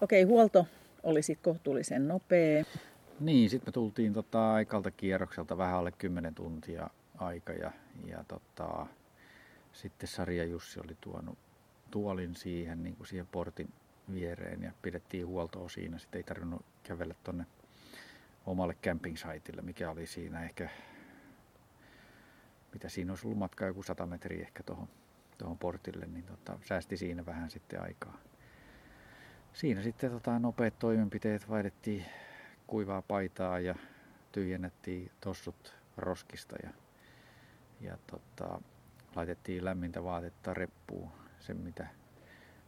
Okei, 0.00 0.22
huolto 0.22 0.66
oli 1.02 1.22
sitten 1.22 1.44
kohtuullisen 1.44 2.08
nopea. 2.08 2.64
Niin, 3.20 3.50
sitten 3.50 3.68
me 3.68 3.72
tultiin 3.72 4.12
tota 4.12 4.52
aikalta 4.52 4.90
kierrokselta 4.90 5.58
vähän 5.58 5.78
alle 5.78 5.92
10 5.92 6.34
tuntia 6.34 6.90
aika 7.18 7.52
ja, 7.52 7.72
ja 8.06 8.24
tota, 8.28 8.86
sitten 9.72 10.08
Sarja 10.08 10.44
Jussi 10.44 10.80
oli 10.80 10.96
tuonut 11.00 11.38
tuolin 11.90 12.34
siihen, 12.34 12.82
niin 12.82 12.96
kuin 12.96 13.06
siihen 13.06 13.26
portin 13.26 13.68
viereen 14.12 14.62
ja 14.62 14.72
pidettiin 14.82 15.26
huoltoa 15.26 15.68
siinä. 15.68 15.98
Sitten 15.98 16.18
ei 16.18 16.22
tarvinnut 16.22 16.64
kävellä 16.82 17.14
tonne 17.24 17.46
omalle 18.46 18.74
camping 18.74 19.16
siteille, 19.16 19.62
mikä 19.62 19.90
oli 19.90 20.06
siinä 20.06 20.44
ehkä, 20.44 20.68
mitä 22.72 22.88
siinä 22.88 23.12
olisi 23.12 23.26
ollut 23.26 23.38
matka 23.38 23.66
joku 23.66 23.82
100 23.82 24.06
metriä 24.06 24.42
ehkä 24.42 24.62
tuohon 24.62 24.88
tuohon 25.42 25.58
portille, 25.58 26.06
niin 26.06 26.24
tota, 26.24 26.58
säästi 26.64 26.96
siinä 26.96 27.26
vähän 27.26 27.50
sitten 27.50 27.82
aikaa. 27.82 28.18
Siinä 29.52 29.82
sitten 29.82 30.10
tota, 30.10 30.38
nopeat 30.38 30.78
toimenpiteet 30.78 31.48
vaihdettiin 31.48 32.04
kuivaa 32.66 33.02
paitaa 33.02 33.58
ja 33.58 33.74
tyhjennettiin 34.32 35.10
tossut 35.20 35.74
roskista 35.96 36.56
ja, 36.62 36.70
ja 37.80 37.98
tota, 38.06 38.60
laitettiin 39.16 39.64
lämmintä 39.64 40.04
vaatetta 40.04 40.54
reppuun, 40.54 41.10
sen 41.40 41.56
mitä, 41.56 41.86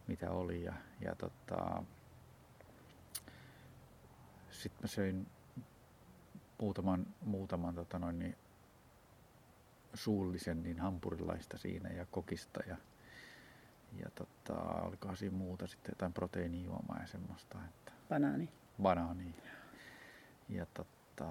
mitä 0.07 0.31
oli. 0.31 0.63
Ja, 0.63 0.73
ja 1.01 1.15
tota, 1.15 1.83
sitten 4.51 4.81
mä 4.81 4.87
söin 4.87 5.27
muutaman, 6.61 7.05
muutaman 7.21 7.75
tota 7.75 7.99
noin, 7.99 8.19
niin 8.19 8.35
suullisen 9.97 10.63
niin 10.63 10.79
hampurilaista 10.79 11.57
siinä 11.57 11.89
ja 11.89 12.05
kokista 12.11 12.59
ja, 12.67 12.77
ja 13.99 14.09
tota, 14.15 14.61
olikohan 14.61 15.17
siinä 15.17 15.37
muuta 15.37 15.67
sitten 15.67 15.91
jotain 15.91 16.13
proteiinijuomaa 16.13 16.99
ja 17.01 17.07
semmoista. 17.07 17.57
Että 17.69 17.91
banaani. 18.09 18.49
Banaani. 18.81 19.35
Ja 20.49 20.65
tota, 20.65 21.29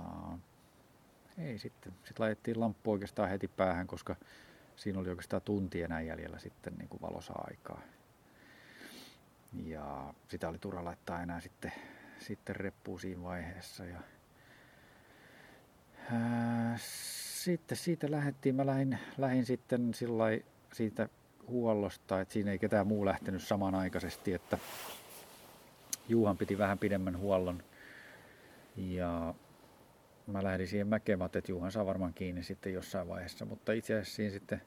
ei 1.38 1.58
sitten. 1.58 1.92
Sitten 1.92 2.24
laitettiin 2.24 2.60
lamppu 2.60 2.92
oikeastaan 2.92 3.28
heti 3.28 3.48
päähän, 3.48 3.86
koska 3.86 4.16
siinä 4.76 4.98
oli 4.98 5.08
oikeastaan 5.08 5.42
tunti 5.42 5.82
enää 5.82 6.00
jäljellä 6.00 6.38
sitten 6.38 6.74
niin 6.78 6.88
kuin 6.88 7.02
valosaa 7.02 7.44
aikaa. 7.50 7.80
Ja 9.64 10.14
sitä 10.28 10.48
oli 10.48 10.58
turha 10.58 10.84
laittaa 10.84 11.22
enää 11.22 11.40
sitten, 11.40 11.72
sitten 12.18 12.56
reppuun 12.56 13.00
siinä 13.00 13.22
vaiheessa. 13.22 13.84
Ja, 13.84 13.98
ää, 16.12 16.78
sitten 17.44 17.78
siitä 17.78 18.10
lähdettiin, 18.10 18.54
mä 18.54 18.66
lähdin, 18.66 18.98
lähdin 19.18 19.44
sitten 19.46 19.90
siitä 20.72 21.08
huollosta, 21.48 22.20
että 22.20 22.34
siinä 22.34 22.50
ei 22.50 22.58
ketään 22.58 22.86
muu 22.86 23.04
lähtenyt 23.04 23.42
samanaikaisesti, 23.42 24.34
että 24.34 24.58
Juuhan 26.08 26.36
piti 26.38 26.58
vähän 26.58 26.78
pidemmän 26.78 27.18
huollon. 27.18 27.62
Ja 28.76 29.34
mä 30.26 30.44
lähdin 30.44 30.68
siihen 30.68 30.86
mäkemat, 30.86 31.36
että 31.36 31.52
Juhan 31.52 31.72
saa 31.72 31.86
varmaan 31.86 32.14
kiinni 32.14 32.42
sitten 32.42 32.72
jossain 32.72 33.08
vaiheessa, 33.08 33.44
mutta 33.44 33.72
itse 33.72 33.94
asiassa 33.94 34.16
siinä 34.16 34.32
sitten 34.32 34.62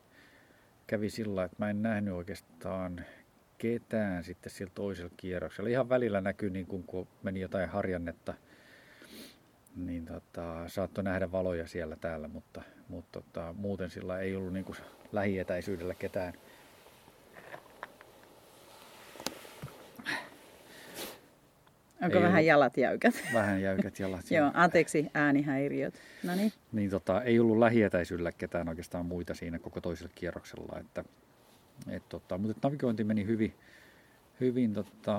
kävi 0.88 1.10
sillä, 1.10 1.44
että 1.44 1.56
mä 1.60 1.70
en 1.70 1.82
nähnyt 1.82 2.14
oikeastaan 2.14 3.06
ketään 3.58 4.24
sitten 4.24 4.52
sillä 4.52 4.72
toisella 4.76 5.12
kierroksella. 5.18 5.70
Ihan 5.70 5.90
välillä 5.90 6.22
näkyi, 6.22 6.50
niin 6.50 6.66
kun 6.66 7.08
meni 7.24 7.40
jotain 7.40 7.70
harjannetta– 7.70 8.34
niin 9.78 10.06
tota, 10.06 10.64
saattoi 10.68 11.04
nähdä 11.04 11.32
valoja 11.32 11.68
siellä 11.68 11.96
täällä, 11.96 12.28
mutta, 12.28 12.62
mutta 12.88 13.22
tota, 13.22 13.54
muuten 13.58 13.90
sillä 13.90 14.20
ei 14.20 14.36
ollut 14.36 14.54
niin 14.54 14.66
kuin 14.66 14.78
lähietäisyydellä 15.12 15.94
ketään. 15.94 16.34
Onko 22.02 22.18
ei 22.18 22.24
vähän 22.24 22.34
ollut, 22.34 22.48
jalat 22.48 22.78
jäykät? 22.78 23.14
Vähän 23.34 23.62
jäykät 23.62 24.00
jalat. 24.10 24.32
Joo, 24.32 24.52
anteeksi 24.54 25.08
äänihäiriöt. 25.14 25.94
No 26.24 26.36
niin. 26.36 26.54
niin 26.72 26.90
tota, 26.90 27.22
ei 27.22 27.40
ollut 27.40 27.58
lähietäisyydellä 27.58 28.32
ketään 28.32 28.70
oikeastaan 28.70 29.06
muita 29.06 29.34
siinä 29.34 29.60
koko 29.60 29.82
toisella 29.82 30.12
kierroksella. 30.16 30.80
Että, 30.80 31.04
et 31.90 32.10
tota, 32.10 32.38
mutta 32.38 32.68
navigointi 32.68 33.04
meni 33.04 33.26
hyvin, 33.26 33.54
hyvin 34.40 34.74
tota, 34.74 35.18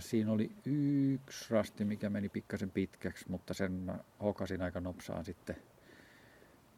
siinä 0.00 0.32
oli 0.32 0.50
yksi 0.64 1.54
rasti, 1.54 1.84
mikä 1.84 2.10
meni 2.10 2.28
pikkasen 2.28 2.70
pitkäksi, 2.70 3.24
mutta 3.28 3.54
sen 3.54 3.72
mä 3.72 3.98
hokasin 4.22 4.62
aika 4.62 4.80
nopsaan 4.80 5.24
sitten 5.24 5.56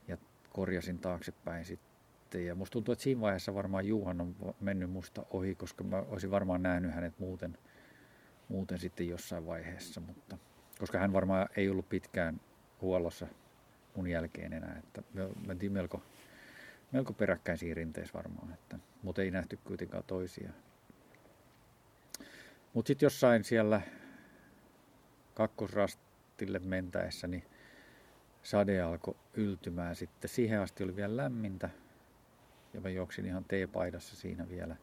ja 0.08 0.16
korjasin 0.50 0.98
taaksepäin 0.98 1.64
sitten. 1.64 2.46
Ja 2.46 2.54
musta 2.54 2.72
tuntuu, 2.72 2.92
että 2.92 3.02
siinä 3.02 3.20
vaiheessa 3.20 3.54
varmaan 3.54 3.86
Juhan 3.86 4.20
on 4.20 4.36
mennyt 4.60 4.90
musta 4.90 5.26
ohi, 5.30 5.54
koska 5.54 5.84
mä 5.84 5.96
olisin 6.08 6.30
varmaan 6.30 6.62
nähnyt 6.62 6.94
hänet 6.94 7.18
muuten, 7.18 7.58
muuten 8.48 8.78
sitten 8.78 9.08
jossain 9.08 9.46
vaiheessa, 9.46 10.00
mutta 10.00 10.38
koska 10.78 10.98
hän 10.98 11.12
varmaan 11.12 11.48
ei 11.56 11.68
ollut 11.68 11.88
pitkään 11.88 12.40
huollossa 12.80 13.26
mun 13.96 14.06
jälkeen 14.06 14.52
enää, 14.52 14.76
että 14.78 15.02
me 15.14 15.28
mentiin 15.46 15.72
melko, 15.72 16.02
melko 16.92 17.12
peräkkäin 17.12 17.58
rinteissä 17.72 18.14
varmaan, 18.14 18.52
että, 18.52 18.78
mutta 19.02 19.22
ei 19.22 19.30
nähty 19.30 19.58
kuitenkaan 19.64 20.04
toisiaan. 20.06 20.54
Mutta 22.72 22.86
sitten 22.86 23.06
jossain 23.06 23.44
siellä 23.44 23.80
kakkosrastille 25.34 26.58
mentäessä, 26.58 27.26
niin 27.26 27.44
sade 28.42 28.80
alkoi 28.80 29.16
yltymään 29.34 29.96
sitten. 29.96 30.28
Siihen 30.28 30.60
asti 30.60 30.84
oli 30.84 30.96
vielä 30.96 31.16
lämmintä 31.16 31.70
ja 32.74 32.80
mä 32.80 32.88
juoksin 32.88 33.26
ihan 33.26 33.44
teepaidassa 33.44 34.16
siinä 34.16 34.48
vielä. 34.48 34.76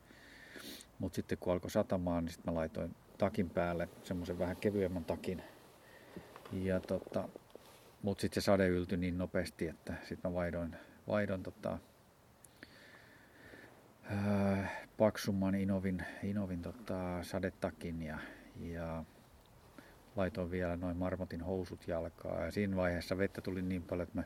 Mutta 0.99 1.15
sitten 1.15 1.37
kun 1.37 1.53
alkoi 1.53 1.71
satamaan, 1.71 2.25
niin 2.25 2.33
sitten 2.33 2.53
mä 2.53 2.59
laitoin 2.59 2.95
takin 3.17 3.49
päälle 3.49 3.89
semmoisen 4.03 4.39
vähän 4.39 4.55
kevyemmän 4.55 5.05
takin. 5.05 5.43
Ja 6.51 6.79
tota, 6.79 7.29
mutta 8.01 8.21
sitten 8.21 8.41
se 8.41 8.45
sade 8.45 8.67
yltyi 8.67 8.97
niin 8.97 9.17
nopeasti, 9.17 9.67
että 9.67 9.93
sitten 10.03 10.31
mä 10.31 10.35
vaihdoin, 10.35 10.75
vaihdoin 11.07 11.43
tota, 11.43 11.77
ää, 14.03 14.85
paksumman 14.99 15.55
Inovin, 15.55 16.03
Inovin 16.23 16.61
tota, 16.61 17.23
sadetakin 17.23 18.01
ja, 18.01 18.19
ja 18.59 19.03
laitoin 20.15 20.51
vielä 20.51 20.75
noin 20.75 20.97
marmotin 20.97 21.41
housut 21.41 21.87
jalkaa. 21.87 22.45
Ja 22.45 22.51
siinä 22.51 22.75
vaiheessa 22.75 23.17
vettä 23.17 23.41
tuli 23.41 23.61
niin 23.61 23.83
paljon, 23.83 24.07
että 24.07 24.19
mä 24.19 24.23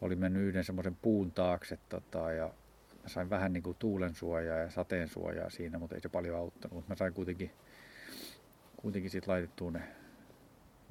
olin 0.00 0.18
mennyt 0.18 0.42
yhden 0.42 0.64
semmoisen 0.64 0.96
puun 0.96 1.32
taakse 1.32 1.78
tota, 1.88 2.32
ja 2.32 2.54
mä 3.02 3.08
sain 3.08 3.30
vähän 3.30 3.52
niin 3.52 3.62
kuin 3.62 3.76
tuulen 3.78 4.14
suojaa 4.14 4.58
ja 4.58 4.70
sateen 4.70 5.08
suojaa 5.08 5.50
siinä, 5.50 5.78
mutta 5.78 5.94
ei 5.94 6.00
se 6.00 6.08
paljon 6.08 6.38
auttanut. 6.38 6.74
Mutta 6.74 6.88
mä 6.88 6.96
sain 6.96 7.12
kuitenkin, 7.12 7.50
kuitenkin 8.76 9.10
sit 9.10 9.26
laitettua 9.26 9.70
ne 9.70 9.82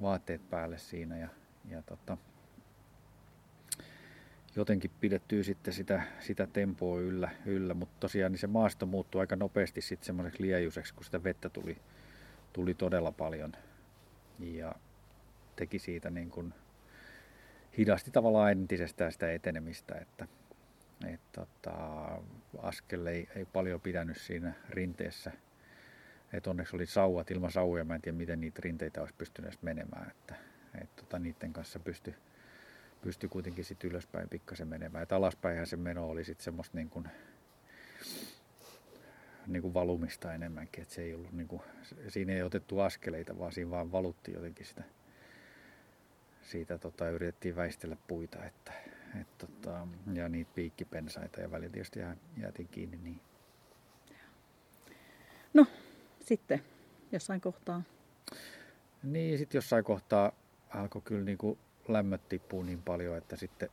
vaatteet 0.02 0.50
päälle 0.50 0.78
siinä 0.78 1.18
ja, 1.18 1.28
ja 1.68 1.82
tota, 1.82 2.16
jotenkin 4.56 4.90
pidettyä 5.00 5.42
sitten 5.42 5.74
sitä, 5.74 6.02
sitä 6.20 6.46
tempoa 6.46 7.00
yllä, 7.00 7.30
yllä. 7.46 7.74
mutta 7.74 7.96
tosiaan 8.00 8.32
niin 8.32 8.40
se 8.40 8.46
maasto 8.46 8.86
muuttui 8.86 9.20
aika 9.20 9.36
nopeasti 9.36 9.80
sitten 9.80 10.06
semmoiseksi 10.06 10.42
liejuiseksi, 10.42 10.94
kun 10.94 11.04
sitä 11.04 11.24
vettä 11.24 11.48
tuli, 11.48 11.76
tuli 12.52 12.74
todella 12.74 13.12
paljon 13.12 13.52
ja 14.38 14.74
teki 15.56 15.78
siitä 15.78 16.10
niin 16.10 16.30
kuin, 16.30 16.54
hidasti 17.78 18.10
tavallaan 18.10 18.52
entisestään 18.52 19.12
sitä 19.12 19.32
etenemistä, 19.32 19.94
että, 19.94 20.26
että 21.06 21.46
tota, 21.46 21.74
askel 22.62 23.06
ei, 23.06 23.28
ei 23.36 23.44
paljon 23.44 23.80
pidänyt 23.80 24.16
siinä 24.16 24.52
rinteessä. 24.68 25.32
Et 26.32 26.46
onneksi 26.46 26.76
oli 26.76 26.86
sauvat, 26.86 27.30
ilman 27.30 27.52
sauja 27.52 27.84
mä 27.84 27.94
en 27.94 28.02
tiedä 28.02 28.18
miten 28.18 28.40
niitä 28.40 28.60
rinteitä 28.64 29.00
olisi 29.00 29.14
pystynyt 29.18 29.62
menemään, 29.62 30.10
että 30.10 30.34
et 30.82 30.96
tota, 30.96 31.18
niiden 31.18 31.52
kanssa 31.52 31.78
pystyi 31.78 32.14
pystyi 33.02 33.28
kuitenkin 33.28 33.64
sitten 33.64 33.90
ylöspäin 33.90 34.28
pikkasen 34.28 34.68
menemään. 34.68 35.02
Et 35.02 35.12
alaspäinhän 35.12 35.66
se 35.66 35.76
meno 35.76 36.08
oli 36.08 36.24
sitten 36.24 36.44
semmoista 36.44 36.76
niin 36.76 36.90
kuin, 36.90 37.08
niin 39.46 39.62
kuin 39.62 39.74
valumista 39.74 40.34
enemmänkin, 40.34 40.82
että 40.82 40.94
se 40.94 41.02
ei 41.02 41.14
ollut 41.14 41.32
niin 41.32 41.48
kuin, 41.48 41.62
siinä 42.08 42.32
ei 42.32 42.42
otettu 42.42 42.80
askeleita, 42.80 43.38
vaan 43.38 43.52
siinä 43.52 43.70
vaan 43.70 43.92
valutti 43.92 44.32
jotenkin 44.32 44.66
sitä, 44.66 44.82
siitä 46.42 46.78
tota, 46.78 47.08
yritettiin 47.08 47.56
väistellä 47.56 47.96
puita, 48.08 48.44
että, 48.44 48.72
et, 49.20 49.38
tota, 49.38 49.86
ja 50.12 50.28
niitä 50.28 50.50
piikkipensaita 50.54 51.40
ja 51.40 51.50
välillä 51.50 51.72
tietysti 51.72 52.00
jäätiin 52.36 52.68
kiinni 52.68 52.98
niin. 53.02 53.20
No, 55.54 55.66
sitten 56.20 56.62
jossain 57.12 57.40
kohtaa. 57.40 57.82
Niin, 59.02 59.38
sitten 59.38 59.58
jossain 59.58 59.84
kohtaa 59.84 60.32
alkoi 60.68 61.02
kyllä 61.02 61.24
niin 61.24 61.38
kuin 61.38 61.58
lämmöt 61.92 62.28
tippuu 62.28 62.62
niin 62.62 62.82
paljon, 62.82 63.18
että 63.18 63.36
sitten, 63.36 63.68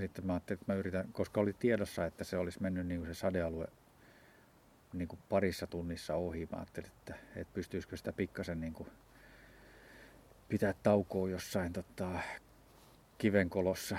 sitten 0.00 0.26
mä 0.26 0.32
ajattelin, 0.32 0.60
että 0.60 0.72
mä 0.72 0.78
yritän, 0.78 1.08
koska 1.12 1.40
oli 1.40 1.52
tiedossa, 1.52 2.06
että 2.06 2.24
se 2.24 2.36
olisi 2.36 2.62
mennyt 2.62 2.86
niin 2.86 3.00
kuin 3.00 3.14
se 3.14 3.18
sadealue 3.18 3.66
niin 4.92 5.08
kuin 5.08 5.20
parissa 5.28 5.66
tunnissa 5.66 6.14
ohi. 6.14 6.48
Mä 6.52 6.56
ajattelin, 6.56 6.90
että, 6.90 7.14
että 7.36 7.54
pystyisikö 7.54 7.96
sitä 7.96 8.12
pikkasen 8.12 8.60
niin 8.60 8.72
kuin 8.72 8.88
pitää 10.48 10.74
taukoa 10.82 11.30
jossain 11.30 11.72
tota, 11.72 12.20
kivenkolossa, 13.18 13.96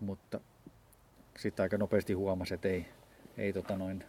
mutta 0.00 0.40
sitten 1.38 1.62
aika 1.62 1.78
nopeasti 1.78 2.12
huomasi, 2.12 2.54
että 2.54 2.68
ei, 2.68 2.86
ei, 3.36 3.52
tota 3.52 3.76
noin, 3.76 4.04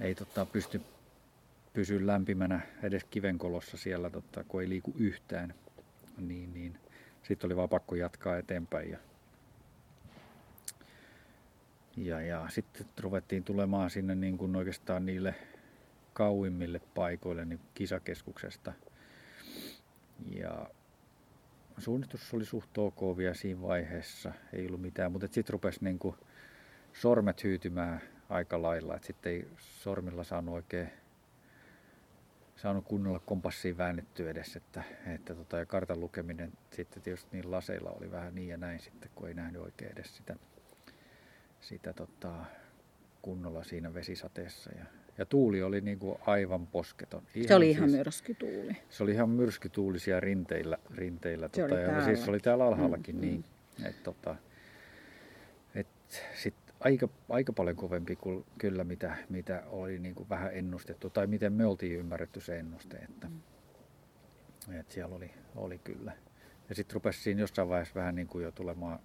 ei 0.00 0.14
tota, 0.14 0.46
pysty 0.46 0.80
pysyä 1.72 2.06
lämpimänä 2.06 2.60
edes 2.82 3.04
kivenkolossa 3.04 3.76
siellä, 3.76 4.10
tota, 4.10 4.44
kun 4.44 4.62
ei 4.62 4.68
liiku 4.68 4.94
yhtään. 4.96 5.54
Niin, 6.18 6.54
niin 6.54 6.78
sitten 7.24 7.48
oli 7.48 7.56
vaan 7.56 7.68
pakko 7.68 7.94
jatkaa 7.94 8.38
eteenpäin. 8.38 8.90
Ja, 8.90 8.98
ja, 11.96 12.20
ja 12.20 12.46
sitten 12.48 12.86
ruvettiin 13.00 13.44
tulemaan 13.44 13.90
sinne 13.90 14.14
niin 14.14 14.38
kuin 14.38 14.56
oikeastaan 14.56 15.06
niille 15.06 15.34
kauimmille 16.12 16.80
paikoille 16.94 17.44
niin 17.44 17.60
kisakeskuksesta. 17.74 18.72
Ja 20.30 20.70
suunnistus 21.78 22.34
oli 22.34 22.44
suht 22.44 22.78
ok 22.78 23.16
vielä 23.16 23.34
siinä 23.34 23.62
vaiheessa, 23.62 24.32
ei 24.52 24.66
ollut 24.66 24.80
mitään, 24.80 25.12
mutta 25.12 25.26
sitten 25.30 25.52
rupesi 25.52 25.84
niin 25.84 25.98
kuin 25.98 26.16
sormet 26.92 27.44
hyytymään 27.44 28.00
aika 28.28 28.62
lailla, 28.62 28.94
että 28.94 29.06
sitten 29.06 29.32
ei 29.32 29.48
sormilla 29.58 30.24
saanut 30.24 30.54
oikein 30.54 30.90
saanut 32.56 32.84
kunnolla 32.84 33.18
kompassiin 33.18 33.78
väännettyä 33.78 34.30
edes, 34.30 34.56
että, 34.56 34.82
että 35.14 35.34
tota, 35.34 35.58
ja 35.58 35.66
kartan 35.66 36.00
lukeminen 36.00 36.52
sitten 36.70 37.02
tietysti 37.02 37.28
niin 37.32 37.50
laseilla 37.50 37.90
oli 37.90 38.10
vähän 38.10 38.34
niin 38.34 38.48
ja 38.48 38.56
näin 38.56 38.80
sitten, 38.80 39.10
kun 39.14 39.28
ei 39.28 39.34
nähnyt 39.34 39.62
oikein 39.62 39.92
edes 39.92 40.16
sitä, 40.16 40.36
sitä 41.60 41.92
tota, 41.92 42.44
kunnolla 43.22 43.64
siinä 43.64 43.94
vesisateessa. 43.94 44.70
Ja, 44.78 44.84
ja 45.18 45.26
tuuli 45.26 45.62
oli 45.62 45.80
niin 45.80 45.98
kuin 45.98 46.18
aivan 46.26 46.66
posketon. 46.66 47.22
Ihan 47.34 47.48
se 47.48 47.54
oli 47.54 47.70
ihan 47.70 47.90
siis, 47.90 47.98
myrskytuuli. 47.98 48.76
Se 48.90 49.02
oli 49.02 49.12
ihan 49.12 49.30
myrskytuuli 49.30 49.98
siellä 49.98 50.20
rinteillä. 50.20 50.78
rinteillä 50.94 51.48
se 51.52 51.62
tota, 51.62 51.74
oli 51.74 51.82
ja 51.82 52.04
siis 52.04 52.24
se 52.24 52.30
oli 52.30 52.40
täällä 52.40 52.66
alhaallakin 52.66 53.14
mm, 53.14 53.20
niin. 53.20 53.44
Mm. 53.78 53.86
Et, 53.86 54.02
tota, 54.02 54.36
et 55.74 55.86
sit 56.34 56.54
aika, 56.84 57.08
aika 57.28 57.52
paljon 57.52 57.76
kovempi 57.76 58.16
kuin 58.16 58.44
kyllä 58.58 58.84
mitä, 58.84 59.16
mitä 59.28 59.62
oli 59.66 59.98
niin 59.98 60.14
kuin 60.14 60.28
vähän 60.28 60.50
ennustettu 60.54 61.10
tai 61.10 61.26
miten 61.26 61.52
me 61.52 61.66
oltiin 61.66 61.98
ymmärretty 61.98 62.40
se 62.40 62.58
ennuste, 62.58 62.96
että, 62.96 63.28
mm. 63.28 63.40
että 64.80 64.94
siellä 64.94 65.14
oli, 65.14 65.30
oli 65.56 65.78
kyllä. 65.78 66.12
Ja 66.68 66.74
sitten 66.74 66.94
rupesi 66.94 67.20
siinä 67.20 67.40
jossain 67.40 67.68
vaiheessa 67.68 67.94
vähän 67.94 68.14
niin 68.14 68.26
kuin 68.26 68.44
jo 68.44 68.52
tulemaan 68.52 68.98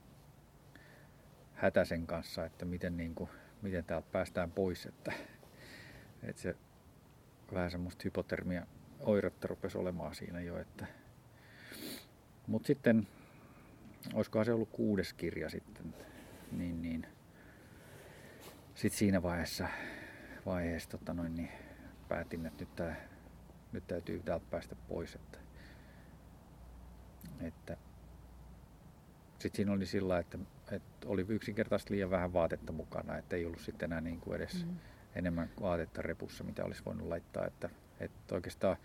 hätäsen 1.53 2.07
kanssa, 2.07 2.45
että 2.45 2.65
miten, 2.65 2.97
niin 2.97 3.15
kuin, 3.15 3.29
miten 3.61 3.85
täältä 3.85 4.07
päästään 4.11 4.51
pois, 4.51 4.85
että, 4.85 5.11
että 6.23 6.41
se 6.41 6.55
vähän 7.53 7.71
semmoista 7.71 8.01
hypotermia 8.05 8.67
oiretta 8.99 9.47
rupesi 9.47 9.77
olemaan 9.77 10.15
siinä 10.15 10.41
jo, 10.41 10.57
että 10.57 10.85
mutta 12.47 12.67
sitten, 12.67 13.07
olisikohan 14.13 14.45
se 14.45 14.53
ollut 14.53 14.69
kuudes 14.69 15.13
kirja 15.13 15.49
sitten, 15.49 15.93
niin, 16.51 16.81
niin 16.81 17.07
sitten 18.79 18.97
siinä 18.97 19.23
vaiheessa, 19.23 19.67
vaiheessa 20.45 20.89
tota 20.89 21.13
noin, 21.13 21.35
niin 21.35 21.49
päätin, 22.07 22.45
että 22.45 22.63
nyt, 22.63 22.75
tää, 22.75 22.95
nyt 23.71 23.87
täytyy 23.87 24.19
täältä 24.19 24.45
päästä 24.49 24.75
pois. 24.87 25.15
Että, 25.15 25.39
että 27.41 27.77
sitten 29.39 29.55
siinä 29.55 29.71
oli 29.71 29.85
sillä, 29.85 30.19
että, 30.19 30.37
että 30.71 31.07
oli 31.07 31.25
yksinkertaisesti 31.29 31.93
liian 31.93 32.09
vähän 32.09 32.33
vaatetta 32.33 32.71
mukana, 32.71 33.17
että 33.17 33.35
ei 33.35 33.45
ollut 33.45 33.61
sitten 33.61 33.91
enää 33.91 34.01
niin 34.01 34.19
kuin 34.19 34.35
edes 34.35 34.65
mm. 34.65 34.75
enemmän 35.15 35.49
vaatetta 35.61 36.01
repussa, 36.01 36.43
mitä 36.43 36.65
olisi 36.65 36.85
voinut 36.85 37.07
laittaa. 37.07 37.45
Että, 37.45 37.69
että 37.99 38.35
oikeastaan 38.35 38.77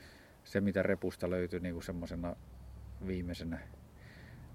se, 0.44 0.60
mitä 0.60 0.82
repusta 0.82 1.30
löytyi 1.30 1.60
niin 1.60 1.74
kuin 1.74 1.84
semmoisena 1.84 2.36
viimeisenä 3.06 3.58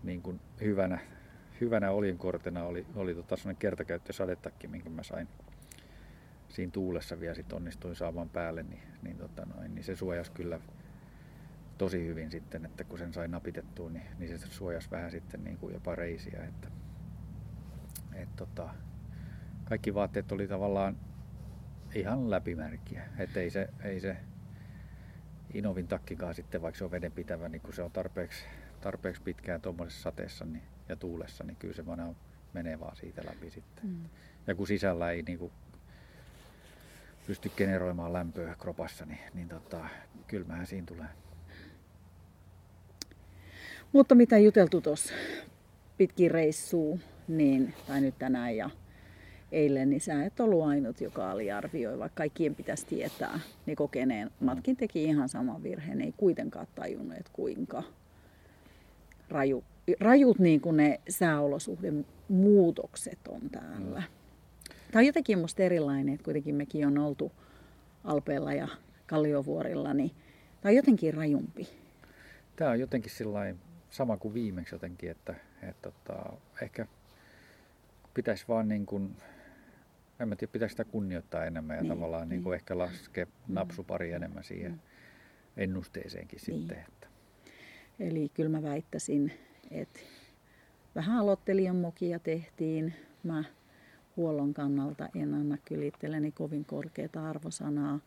niin 0.04 0.22
kuin 0.22 0.42
hyvänä 0.62 1.00
hyvänä 1.62 1.92
oljenkortena 1.92 2.64
oli, 2.64 2.86
oli 2.96 3.16
tota 3.16 3.38
sellainen 3.38 4.00
sadetakki, 4.12 4.68
minkä 4.68 4.90
mä 4.90 5.04
sain 5.04 5.28
siinä 6.50 6.72
tuulessa 6.72 7.20
vielä 7.20 7.36
sit 7.36 7.54
onnistuin 7.54 7.96
saamaan 7.96 8.30
päälle, 8.30 8.64
niin, 8.64 8.84
niin, 9.02 9.18
tota 9.18 9.46
noin, 9.46 9.76
niin 9.76 9.84
se 9.84 9.96
suojasi 9.96 10.32
kyllä 10.32 10.60
tosi 11.78 12.08
hyvin 12.08 12.32
sitten, 12.32 12.66
että 12.66 12.84
kun 12.84 13.00
sen 13.00 13.14
sai 13.14 13.28
napitettua, 13.28 13.90
niin, 13.90 14.06
niin 14.20 14.40
se 14.40 14.48
suojasi 14.48 14.92
vähän 14.92 15.12
sitten 15.12 15.44
niin 15.44 15.58
kuin 15.58 15.74
jopa 15.74 15.96
reisiä. 15.96 16.44
Että, 16.44 16.68
et 18.14 18.36
tota, 18.36 18.70
kaikki 19.66 19.94
vaatteet 19.94 20.32
oli 20.32 20.48
tavallaan 20.48 20.98
ihan 21.96 22.30
läpimärkiä. 22.30 23.04
Että 23.18 23.40
ei 23.40 23.50
se, 23.50 23.70
ei 23.84 24.00
se 24.00 24.18
Inovin 25.54 25.88
takkikaan 25.88 26.36
sitten, 26.36 26.62
vaikka 26.62 26.78
se 26.78 26.84
on 26.84 26.92
vedenpitävä, 26.92 27.50
niin 27.50 27.62
kun 27.62 27.74
se 27.74 27.84
on 27.84 27.92
tarpeeksi, 27.92 28.46
tarpeeksi 28.82 29.22
pitkään 29.22 29.62
tuommoisessa 29.62 30.02
sateessa 30.02 30.46
niin, 30.46 30.64
ja 30.90 30.96
tuulessa, 30.96 31.44
niin 31.44 31.56
kyllä 31.56 31.74
se 31.74 31.86
vaan 31.86 32.16
menee 32.54 32.80
vaan 32.80 32.96
siitä 32.96 33.22
läpi 33.26 33.50
sitten. 33.50 33.90
Mm. 33.90 34.06
Ja 34.48 34.56
kun 34.56 34.68
sisällä 34.68 35.12
ei 35.12 35.22
niin 35.22 35.40
kuin, 35.40 35.52
pysty 37.28 37.52
generoimaan 37.58 38.14
lämpöä 38.14 38.56
kropassa, 38.60 39.06
niin, 39.06 39.20
niin 39.34 39.50
tota, 39.50 39.86
kylmähän 40.28 40.68
siinä 40.68 40.88
tulee. 40.88 41.08
Mutta 43.92 44.16
mitä 44.16 44.38
juteltu 44.38 44.82
tuossa 44.82 45.14
pitkin 45.98 46.32
reissuu, 46.32 47.00
niin, 47.28 47.74
tai 47.88 48.02
nyt 48.02 48.16
tänään 48.20 48.58
ja 48.58 48.70
eilen, 49.52 49.90
niin 49.90 50.02
sä 50.02 50.24
et 50.24 50.40
ollut 50.40 50.64
ainut, 50.64 51.02
joka 51.02 51.32
aliarvioi, 51.32 52.00
vaikka 52.00 52.18
kaikkien 52.18 52.56
pitäisi 52.56 52.86
tietää. 52.86 53.40
Niin 53.66 53.76
kokeneen 53.76 54.32
matkin 54.40 54.78
teki 54.78 55.04
ihan 55.04 55.30
saman 55.30 55.64
virheen, 55.64 56.02
ei 56.02 56.14
kuitenkaan 56.18 56.68
tajunnut, 56.76 57.18
että 57.18 57.32
kuinka 57.34 57.84
raju, 59.30 59.64
rajut 60.00 60.40
niin 60.40 60.62
kuin 60.62 60.78
ne 60.78 61.00
sääolosuhden 61.10 62.06
muutokset 62.30 63.20
on 63.28 63.50
täällä. 63.50 64.00
Mm. 64.00 64.76
Tämä 64.92 65.02
on 65.02 65.06
jotenkin 65.06 65.40
musta 65.40 65.64
erilainen, 65.64 66.14
että 66.14 66.24
kuitenkin 66.24 66.56
mekin 66.56 66.88
on 66.88 66.98
oltu 66.98 67.32
Alpeella 68.04 68.54
ja 68.54 68.68
Kalliovuorilla, 69.08 69.94
niin 69.94 70.12
tämä 70.62 70.72
on 70.72 70.76
jotenkin 70.76 71.14
rajumpi. 71.14 71.70
Tämä 72.56 72.72
on 72.72 72.80
jotenkin 72.80 73.12
sama 73.90 74.18
kuin 74.18 74.34
viimeksi 74.34 74.76
jotenkin, 74.76 75.12
että, 75.12 75.36
että, 75.62 75.70
että 75.70 75.92
tota, 75.92 76.34
ehkä 76.62 76.86
pitäisi 78.14 78.46
vaan 78.48 78.68
niin 78.68 78.86
kuin, 78.86 79.16
en 80.20 80.30
mä 80.30 80.36
tiedä, 80.36 80.52
pitäisi 80.52 80.74
sitä 80.74 80.84
kunnioittaa 80.84 81.46
enemmän 81.46 81.76
ja 81.76 81.82
niin, 81.82 81.94
tavallaan 81.94 82.22
niin. 82.22 82.30
Niin 82.30 82.44
kuin 82.44 82.56
ehkä 82.56 82.78
laskea 82.78 83.26
mm. 83.26 83.54
napsupari 83.54 84.12
enemmän 84.12 84.44
siihen 84.44 84.72
mm. 84.72 84.80
ennusteeseenkin 85.58 86.40
niin. 86.48 86.60
sitten. 86.60 86.86
Että. 86.88 87.08
Eli 88.00 88.30
kyllä 88.30 88.50
mä 88.50 88.64
väittäisin, 88.64 89.32
että 89.72 90.00
vähän 90.96 91.18
aloittelijan 91.18 91.76
mokia 91.76 92.20
tehtiin. 92.20 92.94
Mä 93.24 93.44
huollon 94.18 94.54
kannalta 94.54 95.10
en 95.16 95.34
anna 95.34 95.58
kyllä 95.66 95.86
itselleni 95.86 96.32
kovin 96.32 96.66
korkeata 96.66 97.30
arvosanaa. 97.30 98.00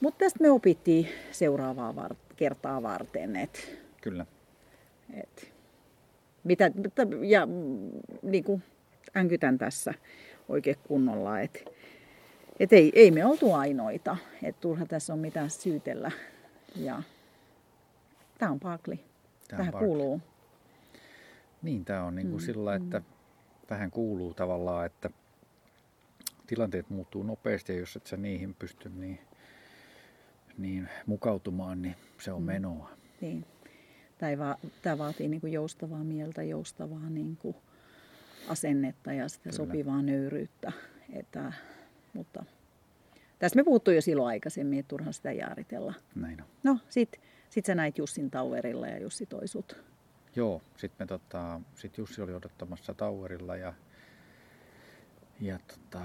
Mutta 0.00 0.18
tästä 0.18 0.38
me 0.42 0.50
opittiin 0.50 1.08
seuraavaa 1.32 1.96
var- 1.96 2.16
kertaa 2.36 2.82
varten. 2.82 3.36
Et, 3.36 3.78
kyllä. 4.02 4.26
Et, 5.14 5.52
mitä, 6.44 6.70
ja 7.22 7.48
niin 8.22 8.44
kuin 8.44 8.62
änkytän 9.16 9.58
tässä 9.58 9.94
oikein 10.48 10.76
kunnolla, 10.88 11.40
että 11.40 11.60
et 12.60 12.72
ei, 12.72 12.92
ei 12.94 13.10
me 13.10 13.26
oltu 13.26 13.52
ainoita, 13.52 14.16
että 14.42 14.60
turha 14.60 14.86
tässä 14.86 15.12
on 15.12 15.18
mitään 15.18 15.50
syytellä. 15.50 16.10
Ja 16.76 17.02
tämä 18.38 18.52
on 18.52 18.60
pakli. 18.60 19.00
Tähän 19.48 19.72
kuuluu. 19.72 20.20
Niin, 21.64 21.84
tämä 21.84 22.04
on 22.04 22.14
niin 22.14 22.30
kuin 22.30 22.42
mm, 22.42 22.46
sillä, 22.46 22.74
että 22.74 22.98
mm. 22.98 23.04
tähän 23.66 23.90
kuuluu 23.90 24.34
tavallaan, 24.34 24.86
että 24.86 25.10
tilanteet 26.46 26.90
muuttuu 26.90 27.22
nopeasti 27.22 27.72
ja 27.72 27.78
jos 27.78 27.96
et 27.96 28.06
sä 28.06 28.16
niihin 28.16 28.54
pysty 28.54 28.88
niin, 28.88 29.18
niin 30.58 30.88
mukautumaan, 31.06 31.82
niin 31.82 31.96
se 32.18 32.32
on 32.32 32.42
mm. 32.42 32.46
menoa. 32.46 32.90
Niin. 33.20 33.44
Tämä, 34.18 34.38
va- 34.38 34.58
tämä 34.82 34.98
vaatii 34.98 35.28
niin 35.28 35.40
kuin 35.40 35.52
joustavaa 35.52 36.04
mieltä, 36.04 36.42
joustavaa 36.42 37.10
niin 37.10 37.36
kuin 37.36 37.56
asennetta 38.48 39.12
ja 39.12 39.28
sitä 39.28 39.42
Kyllä. 39.42 39.56
sopivaa 39.56 40.02
nöyryyttä. 40.02 40.72
Että, 41.12 41.52
mutta 42.12 42.44
tässä 43.38 43.56
me 43.56 43.64
puhuttu 43.64 43.90
jo 43.90 44.00
silloin 44.00 44.28
aikaisemmin, 44.28 44.78
että 44.78 44.88
turha 44.88 45.12
sitä 45.12 45.32
jaaritella. 45.32 45.94
Näin 46.14 46.42
on. 46.42 46.48
No, 46.62 46.78
sit, 46.88 47.20
sit 47.50 47.64
sä 47.64 47.74
näit 47.74 47.98
Jussin 47.98 48.30
Tauerilla 48.30 48.86
ja 48.86 48.98
Jussi 48.98 49.26
toi 49.26 49.48
sut. 49.48 49.93
Joo, 50.36 50.62
sitten 50.76 51.06
tota, 51.08 51.60
sit 51.74 51.98
Jussi 51.98 52.22
oli 52.22 52.34
odottamassa 52.34 52.94
Tauerilla 52.94 53.56
ja, 53.56 53.74
ja 55.40 55.58
tota, 55.58 56.02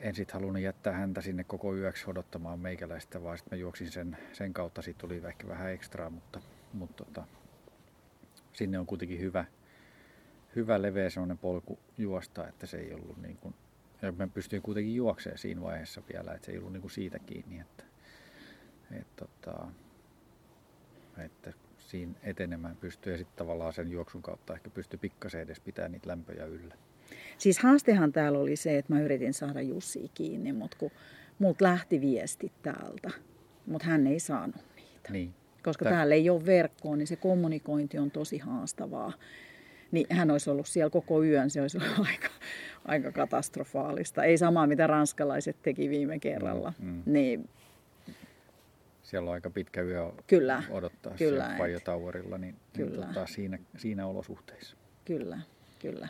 en 0.00 0.14
sitten 0.14 0.34
halunnut 0.34 0.62
jättää 0.62 0.92
häntä 0.92 1.20
sinne 1.20 1.44
koko 1.44 1.74
yöksi 1.74 2.04
odottamaan 2.10 2.60
meikäläistä, 2.60 3.22
vaan 3.22 3.38
sitten 3.38 3.58
mä 3.58 3.60
juoksin 3.60 3.90
sen, 3.90 4.16
sen 4.32 4.52
kautta, 4.52 4.82
siitä 4.82 4.98
tuli 4.98 5.22
ehkä 5.28 5.48
vähän 5.48 5.70
ekstraa, 5.70 6.10
mutta, 6.10 6.40
mutta 6.72 7.04
tota, 7.04 7.24
sinne 8.52 8.78
on 8.78 8.86
kuitenkin 8.86 9.20
hyvä, 9.20 9.44
hyvä 10.56 10.82
leveä 10.82 11.10
sellainen 11.10 11.38
polku 11.38 11.78
juosta, 11.98 12.48
että 12.48 12.66
se 12.66 12.78
ei 12.78 12.94
ollut 12.94 13.22
niin 13.22 13.36
kuin, 13.36 13.54
ja 14.02 14.12
mä 14.12 14.28
pystyin 14.28 14.62
kuitenkin 14.62 14.94
juoksemaan 14.94 15.38
siinä 15.38 15.60
vaiheessa 15.62 16.02
vielä, 16.12 16.32
että 16.32 16.46
se 16.46 16.52
ei 16.52 16.58
ollut 16.58 16.72
niin 16.72 16.80
kuin 16.80 16.90
siitä 16.90 17.18
kiinni, 17.18 17.60
että, 17.60 17.84
että, 18.90 19.26
tota, 19.26 19.68
että 21.18 21.52
siinä 21.92 22.12
etenemään 22.22 22.76
pystyy 22.76 23.12
ja 23.12 23.18
sitten 23.18 23.36
tavallaan 23.36 23.72
sen 23.72 23.90
juoksun 23.90 24.22
kautta 24.22 24.54
ehkä 24.54 24.70
pystyy 24.70 24.98
pikkasen 24.98 25.40
edes 25.40 25.60
pitää 25.60 25.88
niitä 25.88 26.08
lämpöjä 26.08 26.44
yllä. 26.44 26.74
Siis 27.38 27.58
haastehan 27.58 28.12
täällä 28.12 28.38
oli 28.38 28.56
se, 28.56 28.78
että 28.78 28.92
mä 28.94 29.00
yritin 29.00 29.34
saada 29.34 29.60
Jussi 29.60 30.10
kiinni, 30.14 30.52
mutta 30.52 30.76
kun 30.80 30.90
multa 31.38 31.64
lähti 31.64 32.00
viesti 32.00 32.52
täältä, 32.62 33.10
mutta 33.66 33.86
hän 33.86 34.06
ei 34.06 34.20
saanut 34.20 34.64
niitä. 34.76 35.12
Niin. 35.12 35.34
Koska 35.64 35.84
Tää... 35.84 35.92
täällä 35.92 36.14
ei 36.14 36.30
ole 36.30 36.46
verkkoa, 36.46 36.96
niin 36.96 37.06
se 37.06 37.16
kommunikointi 37.16 37.98
on 37.98 38.10
tosi 38.10 38.38
haastavaa. 38.38 39.12
Niin 39.90 40.06
hän 40.10 40.30
olisi 40.30 40.50
ollut 40.50 40.66
siellä 40.66 40.90
koko 40.90 41.24
yön, 41.24 41.50
se 41.50 41.60
olisi 41.60 41.78
ollut 41.78 42.06
aika, 42.10 42.28
aika 42.84 43.12
katastrofaalista. 43.12 44.24
Ei 44.24 44.38
samaa, 44.38 44.66
mitä 44.66 44.86
ranskalaiset 44.86 45.56
teki 45.62 45.90
viime 45.90 46.18
kerralla. 46.18 46.72
Mm, 46.78 46.88
mm. 46.88 47.02
Niin 47.06 47.48
siellä 49.12 49.28
on 49.28 49.34
aika 49.34 49.50
pitkä 49.50 49.82
yö 49.82 50.12
kyllä, 50.26 50.62
odottaa 50.70 51.14
kyllä, 51.16 51.44
siellä 51.44 51.58
Fajo 51.58 51.80
Towerilla, 51.80 52.38
niin, 52.38 52.54
niin 52.54 52.88
kyllä. 52.88 53.06
niin 53.06 53.14
tota, 53.14 53.26
siinä, 53.26 53.58
siinä 53.76 54.06
olosuhteissa. 54.06 54.76
Kyllä, 55.04 55.38
kyllä. 55.78 56.08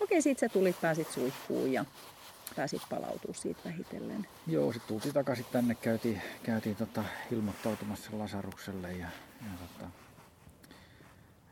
Okei, 0.00 0.22
sit 0.22 0.38
sä 0.38 0.48
tulit, 0.48 0.80
pääsit 0.80 1.10
suihkuun 1.10 1.72
ja 1.72 1.84
pääsit 2.56 2.82
palautua 2.90 3.34
siitä 3.34 3.60
vähitellen. 3.64 4.26
Joo, 4.46 4.72
sitten 4.72 4.88
tultiin 4.88 5.14
takaisin 5.14 5.46
tänne, 5.52 5.74
käytiin, 5.74 6.22
käytiin 6.42 6.76
tota, 6.76 7.04
ilmoittautumassa 7.32 8.18
Lasarukselle 8.18 8.92
ja, 8.92 9.08
ja 9.42 9.50
tota, 9.58 9.90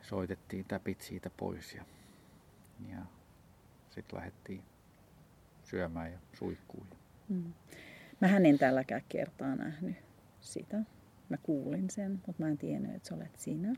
soitettiin 0.03 0.65
täpit 0.65 1.01
siitä 1.01 1.31
pois 1.37 1.75
ja, 1.75 1.85
ja 2.91 2.99
sitten 3.91 4.17
lähdettiin 4.17 4.63
syömään 5.65 6.13
ja 6.13 6.19
suihkuun. 6.39 6.87
Mm. 7.29 7.53
Mä 8.21 8.37
en 8.37 8.59
tälläkään 8.59 9.03
kertaa 9.09 9.57
nähnyt 9.57 9.97
sitä. 10.47 10.77
Mä 11.29 11.37
kuulin 11.43 11.91
sen, 11.91 12.21
mutta 12.27 12.43
mä 12.43 12.49
en 12.49 12.59
tiennyt, 12.59 12.95
että 12.95 13.09
sä 13.09 13.15
olet 13.15 13.37
sinä. 13.37 13.75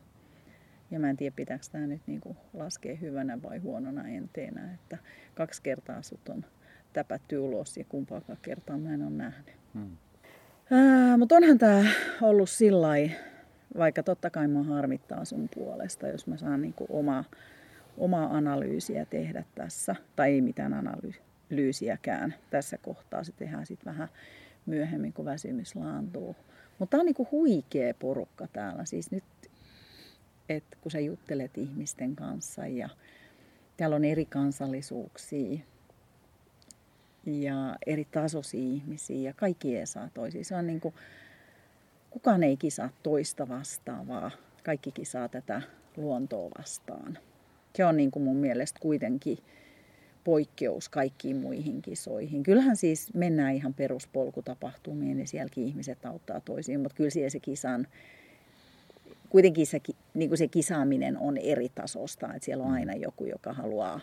Ja 0.90 1.00
mä 1.00 1.10
en 1.10 1.16
tiedä, 1.16 1.34
pitääkö 1.36 1.64
tämä 1.72 1.86
nyt 1.86 2.02
niinku 2.06 2.36
laskea 2.52 2.96
hyvänä 2.96 3.42
vai 3.42 3.58
huonona 3.58 4.08
enteenä, 4.08 4.74
että 4.74 4.98
kaksi 5.34 5.62
kertaa 5.62 6.02
sut 6.02 6.28
on 6.28 6.44
täpätty 6.92 7.38
ulos 7.38 7.76
ja 7.76 7.84
kumpaakaan 7.88 8.38
kertaa 8.42 8.78
mä 8.78 8.94
en 8.94 9.02
ole 9.02 9.10
nähnyt. 9.10 9.54
Hmm. 9.74 9.96
mutta 11.18 11.34
onhan 11.34 11.58
tämä 11.58 11.84
ollut 12.22 12.50
sillä 12.50 12.88
vaikka 13.78 14.02
totta 14.02 14.30
kai 14.30 14.48
mä 14.48 14.62
harmittaa 14.62 15.24
sun 15.24 15.48
puolesta, 15.54 16.08
jos 16.08 16.26
mä 16.26 16.36
saan 16.36 16.62
niinku 16.62 16.86
omaa, 16.90 17.24
omaa 17.98 18.36
analyysiä 18.36 19.04
tehdä 19.04 19.44
tässä, 19.54 19.96
tai 20.16 20.32
ei 20.32 20.40
mitään 20.40 20.74
analyysiäkään 20.74 22.34
tässä 22.50 22.78
kohtaa, 22.78 23.24
se 23.24 23.32
tehdään 23.32 23.66
sitten 23.66 23.92
vähän 23.92 24.08
myöhemmin, 24.66 25.12
kun 25.12 25.24
väsymys 25.24 25.76
laantuu. 25.76 26.36
Mutta 26.78 26.90
tämä 26.90 27.00
on 27.00 27.06
niinku 27.06 27.28
huikea 27.30 27.94
porukka 27.94 28.46
täällä. 28.52 28.84
Siis 28.84 29.10
nyt, 29.10 29.24
että 30.48 30.76
kun 30.80 30.92
sä 30.92 31.00
juttelet 31.00 31.58
ihmisten 31.58 32.16
kanssa 32.16 32.66
ja 32.66 32.88
täällä 33.76 33.96
on 33.96 34.04
eri 34.04 34.24
kansallisuuksia 34.24 35.58
ja 37.26 37.76
eri 37.86 38.04
tasoisia 38.04 38.60
ihmisiä 38.60 39.30
ja 39.30 39.32
kaikki 39.32 39.76
ei 39.76 39.86
saa 39.86 40.08
toisiin. 40.14 40.44
Se 40.44 40.56
on 40.56 40.66
niinku, 40.66 40.94
kukaan 42.10 42.42
ei 42.42 42.56
kisaa 42.56 42.90
toista 43.02 43.48
vastaavaa. 43.48 44.30
Kaikki 44.64 44.92
kisaa 44.92 45.28
tätä 45.28 45.62
luontoa 45.96 46.50
vastaan. 46.58 47.18
Se 47.74 47.84
on 47.84 47.96
niin 47.96 48.10
kuin 48.10 48.22
mun 48.22 48.36
mielestä 48.36 48.80
kuitenkin 48.80 49.38
poikkeus 50.26 50.88
kaikkiin 50.88 51.36
muihin 51.36 51.82
kisoihin. 51.82 52.42
Kyllähän 52.42 52.76
siis 52.76 53.14
mennään 53.14 53.54
ihan 53.54 53.74
peruspolkutapahtumiin, 53.74 55.16
niin 55.16 55.28
sielläkin 55.28 55.64
ihmiset 55.64 56.06
auttaa 56.06 56.40
toisiin, 56.40 56.80
mutta 56.80 56.96
kyllä 56.96 57.10
siellä 57.10 57.30
se 57.30 57.40
kisan, 57.40 57.86
kuitenkin 59.28 59.66
se, 59.66 59.80
niin 60.14 60.30
kuin 60.30 60.38
se 60.38 60.48
kisaaminen 60.48 61.18
on 61.18 61.36
eri 61.36 61.68
tasosta, 61.68 62.34
että 62.34 62.44
siellä 62.44 62.64
on 62.64 62.72
aina 62.72 62.94
joku, 62.94 63.24
joka 63.24 63.52
haluaa 63.52 64.00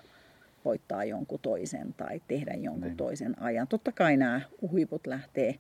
voittaa 0.66 1.04
jonkun 1.04 1.40
toisen 1.42 1.94
tai 1.94 2.22
tehdä 2.28 2.54
jonkun 2.54 2.82
Näin. 2.82 2.98
toisen 2.98 3.42
ajan. 3.42 3.68
Totta 3.68 3.92
kai 3.92 4.18
nämä 4.18 4.42
huiput 4.72 5.08
lähtee, 5.08 5.56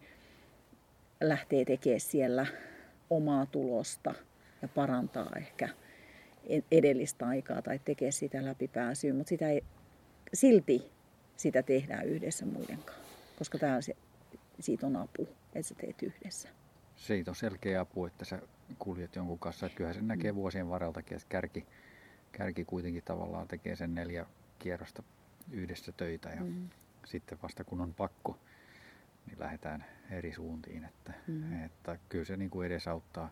lähtee 1.21 1.65
tekemään 1.65 1.99
siellä 1.99 2.45
omaa 3.09 3.45
tulosta 3.45 4.15
ja 4.61 4.67
parantaa 4.67 5.31
ehkä 5.37 5.69
edellistä 6.71 7.27
aikaa 7.27 7.61
tai 7.61 7.79
tekee 7.79 8.11
sitä 8.11 8.45
läpipääsyä, 8.45 9.13
mutta 9.13 9.29
sitä 9.29 9.49
ei 9.49 9.63
silti 10.33 10.91
sitä 11.37 11.63
tehdään 11.63 12.05
yhdessä 12.05 12.45
muiden 12.45 12.77
kanssa. 12.77 13.03
Koska 13.37 13.57
tämä 13.57 13.75
on 13.75 13.83
se 13.83 13.95
siitä 14.59 14.87
on 14.87 14.95
apu, 14.95 15.27
että 15.45 15.61
sä 15.61 15.75
teet 15.75 16.03
yhdessä. 16.03 16.49
Siitä 16.95 17.31
on 17.31 17.35
selkeä 17.35 17.81
apu, 17.81 18.05
että 18.05 18.25
sä 18.25 18.41
kuljet 18.79 19.15
jonkun 19.15 19.39
kanssa. 19.39 19.65
Että 19.65 19.75
kyllähän 19.75 19.95
sen 19.95 20.07
näkee 20.07 20.31
mm. 20.31 20.35
vuosien 20.35 20.69
varreltakin, 20.69 21.15
että 21.15 21.29
kärki, 21.29 21.65
kärki 22.31 22.65
kuitenkin 22.65 23.03
tavallaan 23.03 23.47
tekee 23.47 23.75
sen 23.75 23.95
neljä 23.95 24.25
kierrosta 24.59 25.03
yhdessä 25.51 25.91
töitä 25.91 26.29
ja 26.29 26.41
mm. 26.41 26.69
sitten 27.05 27.37
vasta 27.43 27.63
kun 27.63 27.81
on 27.81 27.93
pakko, 27.93 28.39
niin 29.27 29.39
lähdetään 29.39 29.85
eri 30.11 30.33
suuntiin. 30.33 30.83
Että, 30.83 31.13
mm. 31.27 31.63
että 31.65 31.97
kyllä 32.09 32.25
se 32.25 32.37
niin 32.37 32.49
kuin 32.49 32.67
edesauttaa 32.67 33.29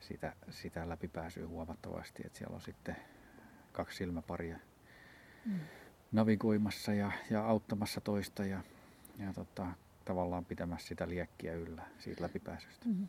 sitä, 0.00 0.32
sitä 0.50 0.88
läpipääsyä 0.88 1.46
huomattavasti, 1.46 2.22
että 2.26 2.38
siellä 2.38 2.54
on 2.54 2.62
sitten 2.62 2.96
kaksi 3.72 3.96
silmäparia 3.96 4.58
mm. 5.46 5.60
navigoimassa 6.12 6.94
ja, 6.94 7.12
ja 7.30 7.46
auttamassa 7.46 8.00
toista 8.00 8.44
ja, 8.44 8.60
ja 9.18 9.32
tota, 9.32 9.66
tavallaan 10.04 10.44
pitämässä 10.44 10.88
sitä 10.88 11.08
liekkiä 11.08 11.54
yllä 11.54 11.82
siitä 11.98 12.22
läpipääsystä. 12.22 12.86
Mm. 12.88 13.08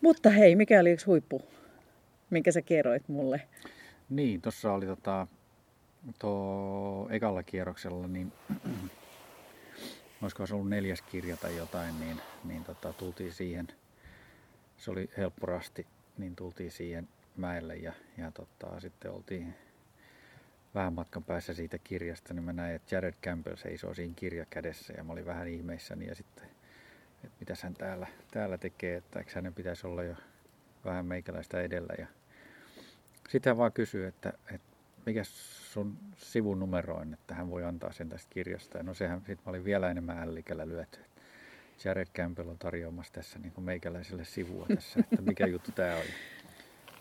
Mutta 0.00 0.30
hei, 0.30 0.56
mikä 0.56 0.80
oli 0.80 0.90
yksi 0.90 1.06
huippu, 1.06 1.42
minkä 2.30 2.52
sä 2.52 2.62
kerroit 2.62 3.08
mulle? 3.08 3.48
Niin, 4.10 4.40
tuossa 4.40 4.72
oli 4.72 4.86
tota, 4.86 5.26
tuo 6.18 7.08
ekalla 7.10 7.42
kierroksella, 7.42 8.08
niin 8.08 8.32
olisiko 10.22 10.46
se 10.46 10.54
ollut 10.54 10.68
neljäs 10.68 11.02
kirja 11.02 11.36
tai 11.36 11.56
jotain, 11.56 12.00
niin, 12.00 12.20
niin 12.44 12.64
tota, 12.64 12.92
tultiin 12.92 13.32
siihen, 13.32 13.68
se 14.76 14.90
oli 14.90 15.10
helppo 15.16 15.46
rasti, 15.46 15.86
niin 16.18 16.36
tultiin 16.36 16.70
siihen 16.70 17.08
mäelle 17.36 17.76
ja, 17.76 17.92
ja 18.18 18.30
tota, 18.30 18.80
sitten 18.80 19.10
oltiin 19.10 19.54
vähän 20.74 20.92
matkan 20.92 21.24
päässä 21.24 21.54
siitä 21.54 21.78
kirjasta, 21.78 22.34
niin 22.34 22.44
mä 22.44 22.52
näin, 22.52 22.74
että 22.74 22.94
Jared 22.94 23.14
Campbell 23.24 23.56
seisoo 23.56 23.94
siinä 23.94 24.14
kirja 24.16 24.46
kädessä 24.50 24.94
ja 24.96 25.04
mä 25.04 25.12
olin 25.12 25.26
vähän 25.26 25.48
ihmeissäni 25.48 26.06
ja 26.06 26.14
sitten, 26.14 26.44
että 27.24 27.36
mitä 27.40 27.54
hän 27.62 27.74
täällä, 27.74 28.06
täällä 28.30 28.58
tekee, 28.58 28.96
että 28.96 29.18
eikö 29.18 29.30
hänen 29.34 29.54
pitäisi 29.54 29.86
olla 29.86 30.02
jo 30.02 30.14
vähän 30.84 31.06
meikäläistä 31.06 31.60
edellä 31.60 31.94
ja 31.98 32.06
sitten 33.28 33.50
hän 33.50 33.58
vaan 33.58 33.72
kysyy, 33.72 34.06
että, 34.06 34.32
että 34.54 34.72
mikä 35.06 35.24
sun 35.24 35.98
sivun 36.16 36.58
numero 36.58 36.94
on, 36.94 37.14
että 37.14 37.34
hän 37.34 37.50
voi 37.50 37.64
antaa 37.64 37.92
sen 37.92 38.08
tästä 38.08 38.30
kirjasta. 38.30 38.78
Ja 38.78 38.84
no 38.84 38.94
sehän, 38.94 39.22
sit 39.26 39.38
mä 39.46 39.50
olin 39.50 39.64
vielä 39.64 39.90
enemmän 39.90 40.18
ällikällä 40.18 40.68
lyöty. 40.68 40.98
Jared 41.84 42.08
Campbell 42.14 42.48
on 42.48 42.58
tarjoamassa 42.58 43.12
tässä 43.12 43.38
niin 43.38 43.52
kuin 43.52 43.64
meikäläiselle 43.64 44.24
sivua 44.24 44.66
tässä, 44.74 45.00
että 45.00 45.22
mikä 45.22 45.46
juttu 45.46 45.72
tämä 45.72 45.96
on. 45.96 46.02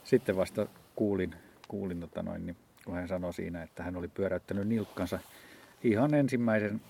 Sitten 0.04 0.36
vasta 0.36 0.68
kuulin, 0.96 1.36
kuulin 1.68 2.00
tota 2.00 2.24
noin, 2.24 2.46
niin 2.46 2.58
kun 2.86 2.96
hän 2.96 3.08
sanoi 3.08 3.34
siinä, 3.34 3.63
että 3.63 3.84
hän 3.84 3.96
oli 3.96 4.08
pyöräyttänyt 4.08 4.67
nilkkansa 4.67 5.20
ihan 5.84 6.13
ensimmäisen, 6.13 6.82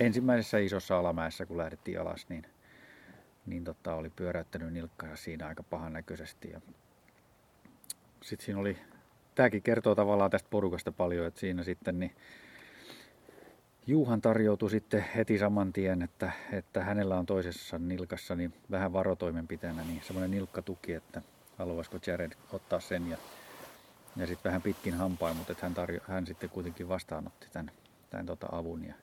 ensimmäisessä 0.00 0.58
isossa 0.58 0.98
alamäessä, 0.98 1.46
kun 1.46 1.58
lähdettiin 1.58 2.00
alas, 2.00 2.26
niin, 2.28 2.46
niin 3.46 3.64
tota, 3.64 3.94
oli 3.94 4.10
pyöräyttänyt 4.10 4.72
nilkkansa 4.72 5.16
siinä 5.16 5.46
aika 5.46 5.62
pahan 5.62 5.92
näköisesti. 5.92 6.50
Ja 6.50 6.60
sitten 8.22 8.46
siinä 8.46 8.60
oli, 8.60 8.78
tämäkin 9.34 9.62
kertoo 9.62 9.94
tavallaan 9.94 10.30
tästä 10.30 10.48
porukasta 10.50 10.92
paljon, 10.92 11.26
että 11.26 11.40
siinä 11.40 11.62
sitten 11.62 11.98
niin 11.98 12.12
Juuhan 13.88 14.20
tarjoutui 14.20 14.70
sitten 14.70 15.04
heti 15.16 15.38
saman 15.38 15.72
tien, 15.72 16.02
että, 16.02 16.32
että 16.52 16.84
hänellä 16.84 17.18
on 17.18 17.26
toisessa 17.26 17.78
nilkassa 17.78 18.34
niin 18.34 18.54
vähän 18.70 18.92
varotoimenpiteenä 18.92 19.84
niin 19.84 20.02
semmoinen 20.04 20.30
nilkkatuki, 20.30 20.92
että 20.92 21.22
haluaisiko 21.58 21.98
Jared 22.06 22.32
ottaa 22.52 22.80
sen 22.80 23.10
ja, 23.10 23.16
ja 24.16 24.26
sitten 24.26 24.50
vähän 24.50 24.62
pitkin 24.62 24.94
hampain, 24.94 25.36
mutta 25.36 25.54
hän, 25.60 25.74
tarjo, 25.74 26.00
hän 26.08 26.26
sitten 26.26 26.50
kuitenkin 26.50 26.88
vastaanotti 26.88 27.46
tämän, 27.52 27.70
tämän 28.10 28.26
tota 28.26 28.46
avun 28.52 28.84
ja 28.84 28.94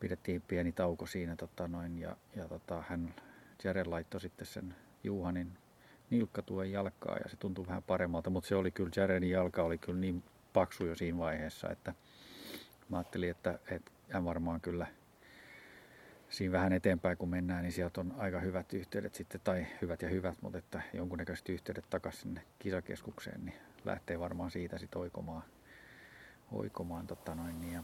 pidettiin 0.00 0.42
pieni 0.48 0.72
tauko 0.72 1.06
siinä 1.06 1.36
tota 1.36 1.68
noin, 1.68 1.98
ja, 1.98 2.16
ja 2.36 2.48
tota, 2.48 2.84
hän 2.88 3.14
Jared 3.64 3.86
laittoi 3.86 4.20
sitten 4.20 4.46
sen 4.46 4.74
Juhanin 5.04 5.58
nilkkatuen 6.10 6.72
jalkaa 6.72 7.16
ja 7.16 7.30
se 7.30 7.36
tuntui 7.36 7.66
vähän 7.66 7.82
paremmalta, 7.82 8.30
mutta 8.30 8.48
se 8.48 8.54
oli 8.54 8.70
kyllä, 8.70 8.90
Jaredin 8.96 9.30
jalka 9.30 9.62
oli 9.62 9.78
kyllä 9.78 10.00
niin 10.00 10.22
paksu 10.52 10.84
jo 10.84 10.94
siinä 10.94 11.18
vaiheessa, 11.18 11.70
että 11.70 11.94
mä 12.88 12.96
ajattelin, 12.96 13.30
että, 13.30 13.58
että 13.70 13.90
hän 14.10 14.24
varmaan 14.24 14.60
kyllä 14.60 14.86
siinä 16.30 16.52
vähän 16.52 16.72
eteenpäin 16.72 17.18
kun 17.18 17.28
mennään, 17.28 17.62
niin 17.62 17.72
sieltä 17.72 18.00
on 18.00 18.14
aika 18.18 18.40
hyvät 18.40 18.72
yhteydet 18.72 19.14
sitten, 19.14 19.40
tai 19.44 19.66
hyvät 19.82 20.02
ja 20.02 20.08
hyvät, 20.08 20.42
mutta 20.42 20.58
että 20.58 20.82
jonkunnäköiset 20.92 21.48
yhteydet 21.48 21.84
takaisin 21.90 22.22
sinne 22.22 22.42
kisakeskukseen, 22.58 23.44
niin 23.44 23.56
lähtee 23.84 24.20
varmaan 24.20 24.50
siitä 24.50 24.78
sitten 24.78 25.00
oikomaan, 25.00 25.42
oikomaan 26.52 27.06
tota 27.06 27.34
noin, 27.34 27.60
niin 27.60 27.72
ja 27.72 27.82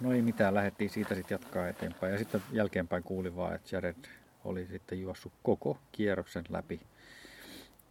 No 0.00 0.12
ei 0.12 0.22
mitään, 0.22 0.54
lähdettiin 0.54 0.90
siitä 0.90 1.14
sitten 1.14 1.34
jatkaa 1.34 1.68
eteenpäin. 1.68 2.12
Ja 2.12 2.18
sitten 2.18 2.42
jälkeenpäin 2.52 3.02
kuulin 3.02 3.36
vaan, 3.36 3.54
että 3.54 3.76
Jared 3.76 4.04
oli 4.44 4.66
sitten 4.66 5.00
juossut 5.00 5.32
koko 5.42 5.78
kierroksen 5.92 6.44
läpi. 6.48 6.80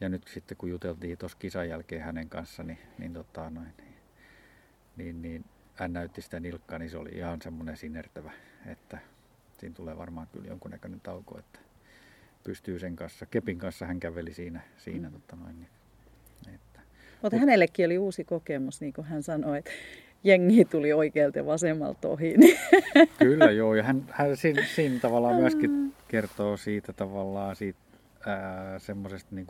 Ja 0.02 0.10
nyt 0.10 0.28
sitten 0.28 0.58
kun 0.58 0.70
juteltiin 0.70 1.18
tuossa 1.18 1.38
kisan 1.38 1.70
jälkeen 1.70 2.02
hänen 2.02 2.30
kanssa, 2.30 2.64
niin, 2.64 2.78
niin, 2.98 3.14
tota, 3.14 3.50
noin, 3.50 3.74
niin, 3.78 3.96
niin, 4.98 5.22
niin 5.22 5.46
hän 5.76 5.94
näytti 5.94 6.22
sitä 6.22 6.40
nilkkaa, 6.40 6.80
niin 6.80 6.90
se 6.90 6.98
oli 6.98 7.10
ihan 7.10 7.42
semmoinen 7.42 7.78
sinertävä, 7.78 8.32
että 8.66 8.98
siinä 9.58 9.76
tulee 9.76 9.98
varmaan 9.98 10.28
kyllä 10.28 10.48
jonkunnäköinen 10.48 11.00
tauko, 11.00 11.40
että 11.40 11.60
pystyy 12.44 12.80
sen 12.80 12.96
kanssa. 12.96 13.26
Kepin 13.26 13.58
kanssa 13.58 13.86
hän 13.86 14.00
käveli 14.00 14.34
siinä, 14.34 14.62
siinä 14.78 15.10
mm. 15.10 15.14
tota 15.14 15.36
noin, 15.36 15.56
niin, 15.56 16.56
että. 16.56 16.80
Mutta 17.22 17.38
hänellekin 17.38 17.86
oli 17.86 17.98
uusi 17.98 18.24
kokemus, 18.24 18.82
niin 18.82 18.94
kuin 18.94 19.06
hän 19.06 19.24
sanoi, 19.24 19.58
että 19.58 19.72
jengi 20.24 20.66
tuli 20.66 20.94
oikealta 20.94 21.38
ja 21.38 21.46
vasemmalta 21.46 22.08
ohi. 22.08 22.36
Kyllä 23.20 23.52
joo, 23.52 23.76
ja 23.76 23.84
hän, 23.84 24.06
hän 24.10 24.38
siinä, 24.38 24.66
siinä 24.76 25.00
tavallaan 25.00 25.36
myöskin 25.36 25.94
kertoo 26.08 26.58
siitä 26.58 26.94
tavallaan 26.94 27.56
siitä 27.56 27.80
semmoisesta 28.78 29.36
niin 29.36 29.48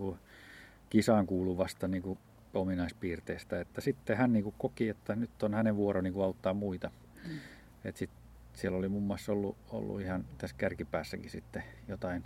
kisaan 0.89 1.27
kuuluvasta 1.27 1.87
niin 1.87 2.03
kuin 2.03 2.19
ominaispiirteestä, 2.61 3.61
että 3.61 3.81
sitten 3.81 4.17
hän 4.17 4.33
niin 4.33 4.43
kuin 4.43 4.55
koki, 4.57 4.89
että 4.89 5.15
nyt 5.15 5.43
on 5.43 5.53
hänen 5.53 5.75
vuoro 5.75 6.01
niin 6.01 6.13
kuin 6.13 6.23
auttaa 6.23 6.53
muita. 6.53 6.91
Mm. 7.27 7.39
Et 7.85 7.97
sit, 7.97 8.09
siellä 8.53 8.77
oli 8.77 8.89
muun 8.89 9.03
muassa 9.03 9.31
ollut, 9.31 9.57
ollut 9.69 10.01
ihan 10.01 10.25
tässä 10.37 10.55
kärkipäässäkin 10.59 11.29
sitten 11.29 11.63
jotain 11.87 12.23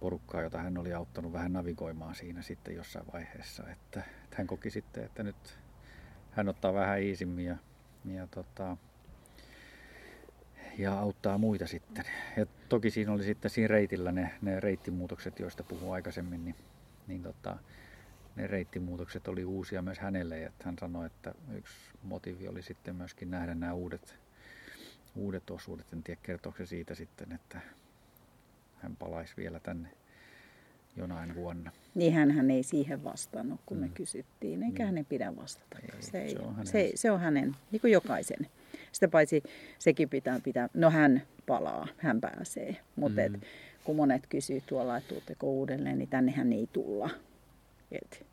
porukkaa, 0.00 0.42
jota 0.42 0.58
hän 0.58 0.78
oli 0.78 0.92
auttanut 0.92 1.32
vähän 1.32 1.52
navigoimaan 1.52 2.14
siinä 2.14 2.42
sitten 2.42 2.74
jossain 2.74 3.06
vaiheessa. 3.12 3.62
Että, 3.62 4.00
että 4.24 4.36
hän 4.36 4.46
koki 4.46 4.70
sitten, 4.70 5.04
että 5.04 5.22
nyt 5.22 5.58
hän 6.30 6.48
ottaa 6.48 6.74
vähän 6.74 7.02
iisimmin 7.02 7.44
ja, 7.44 7.56
ja, 8.04 8.26
tota, 8.26 8.76
ja 10.78 10.98
auttaa 10.98 11.38
muita 11.38 11.66
sitten. 11.66 12.04
Ja 12.36 12.46
toki 12.68 12.90
siinä 12.90 13.12
oli 13.12 13.24
sitten 13.24 13.50
siinä 13.50 13.68
reitillä 13.68 14.12
ne, 14.12 14.30
ne 14.42 14.60
reittimuutokset, 14.60 15.40
joista 15.40 15.62
puhuin 15.62 15.92
aikaisemmin, 15.92 16.44
niin, 16.44 16.56
niin 17.06 17.22
tota, 17.22 17.56
ne 18.36 18.46
reittimuutokset 18.46 19.28
oli 19.28 19.44
uusia 19.44 19.82
myös 19.82 19.98
hänelle. 19.98 20.44
Että 20.44 20.64
hän 20.64 20.76
sanoi, 20.80 21.06
että 21.06 21.34
yksi 21.56 21.74
motiivi 22.02 22.48
oli 22.48 22.62
sitten 22.62 22.96
myöskin 22.96 23.30
nähdä 23.30 23.54
nämä 23.54 23.74
uudet, 23.74 24.18
uudet 25.14 25.50
osuudet. 25.50 25.92
En 25.92 26.02
tiedä 26.02 26.20
kertooko 26.22 26.58
se 26.58 26.66
siitä 26.66 26.94
sitten, 26.94 27.32
että 27.32 27.60
hän 28.76 28.96
palaisi 28.96 29.34
vielä 29.36 29.60
tänne 29.60 29.88
jonain 30.96 31.34
vuonna. 31.34 31.70
Niin 31.94 32.12
hän 32.12 32.50
ei 32.50 32.62
siihen 32.62 33.04
vastannut, 33.04 33.60
kun 33.66 33.76
mm. 33.76 33.80
me 33.80 33.88
kysyttiin, 33.88 34.62
eikä 34.62 34.82
mm. 34.82 34.86
hänen 34.86 35.04
pidä 35.04 35.36
vastata. 35.36 35.78
Ei, 35.82 36.02
se, 36.02 36.22
ei, 36.22 36.30
se, 36.30 36.38
on 36.38 36.56
hänen, 36.56 36.66
se, 36.66 36.92
se 36.94 37.10
on 37.10 37.20
hänen, 37.20 37.56
niin 37.70 37.80
kuin 37.80 37.92
jokaisen. 37.92 38.46
Sitä 38.92 39.08
paitsi 39.08 39.42
sekin 39.78 40.08
pitää 40.08 40.40
pitää, 40.44 40.68
no 40.74 40.90
hän 40.90 41.22
palaa, 41.46 41.88
hän 41.96 42.20
pääsee. 42.20 42.76
Mutta 42.96 43.20
mm. 43.28 43.40
kun 43.84 43.96
monet 43.96 44.26
kysyy 44.26 44.60
tuolla, 44.60 44.96
että 44.96 45.08
tuutteko 45.08 45.46
uudelleen, 45.46 45.98
niin 45.98 46.08
tännehän 46.08 46.52
ei 46.52 46.68
tulla. 46.72 47.10
Et 47.92 48.25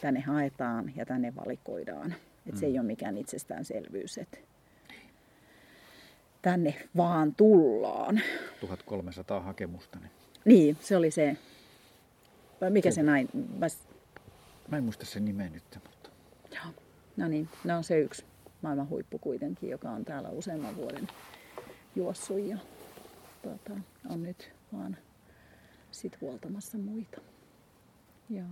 tänne 0.00 0.20
haetaan 0.20 0.92
ja 0.96 1.06
tänne 1.06 1.34
valikoidaan. 1.36 2.14
Et 2.46 2.54
mm. 2.54 2.58
Se 2.58 2.66
ei 2.66 2.72
mm. 2.72 2.78
ole 2.78 2.86
mikään 2.86 3.16
itsestäänselvyys, 3.18 4.18
että 4.18 4.38
tänne 6.42 6.74
vaan 6.96 7.34
tullaan. 7.34 8.20
1300 8.60 9.40
hakemusta. 9.40 9.98
Niin, 9.98 10.10
niin 10.44 10.76
se 10.80 10.96
oli 10.96 11.10
se 11.10 11.36
vai 12.60 12.70
mikä 12.70 12.90
se, 12.90 12.94
se 12.94 13.02
näin? 13.02 13.28
Mä... 13.58 13.66
Mä 14.68 14.76
en 14.76 14.84
muista 14.84 15.06
sen 15.06 15.24
nimeä 15.24 15.48
nyt, 15.48 15.64
mutta... 15.74 16.10
Joo. 16.54 16.74
No 17.16 17.28
niin, 17.28 17.48
no 17.64 17.76
on 17.76 17.84
se 17.84 18.00
yksi 18.00 18.24
maailman 18.62 18.88
huippu 18.88 19.18
kuitenkin, 19.18 19.70
joka 19.70 19.90
on 19.90 20.04
täällä 20.04 20.28
useamman 20.28 20.76
vuoden 20.76 21.08
juossut 21.96 22.38
ja 22.38 22.58
tuota, 23.42 23.72
on 24.08 24.22
nyt 24.22 24.50
vaan 24.72 24.96
sit 25.90 26.20
huoltamassa 26.20 26.78
muita. 26.78 27.20
Joo. 28.30 28.46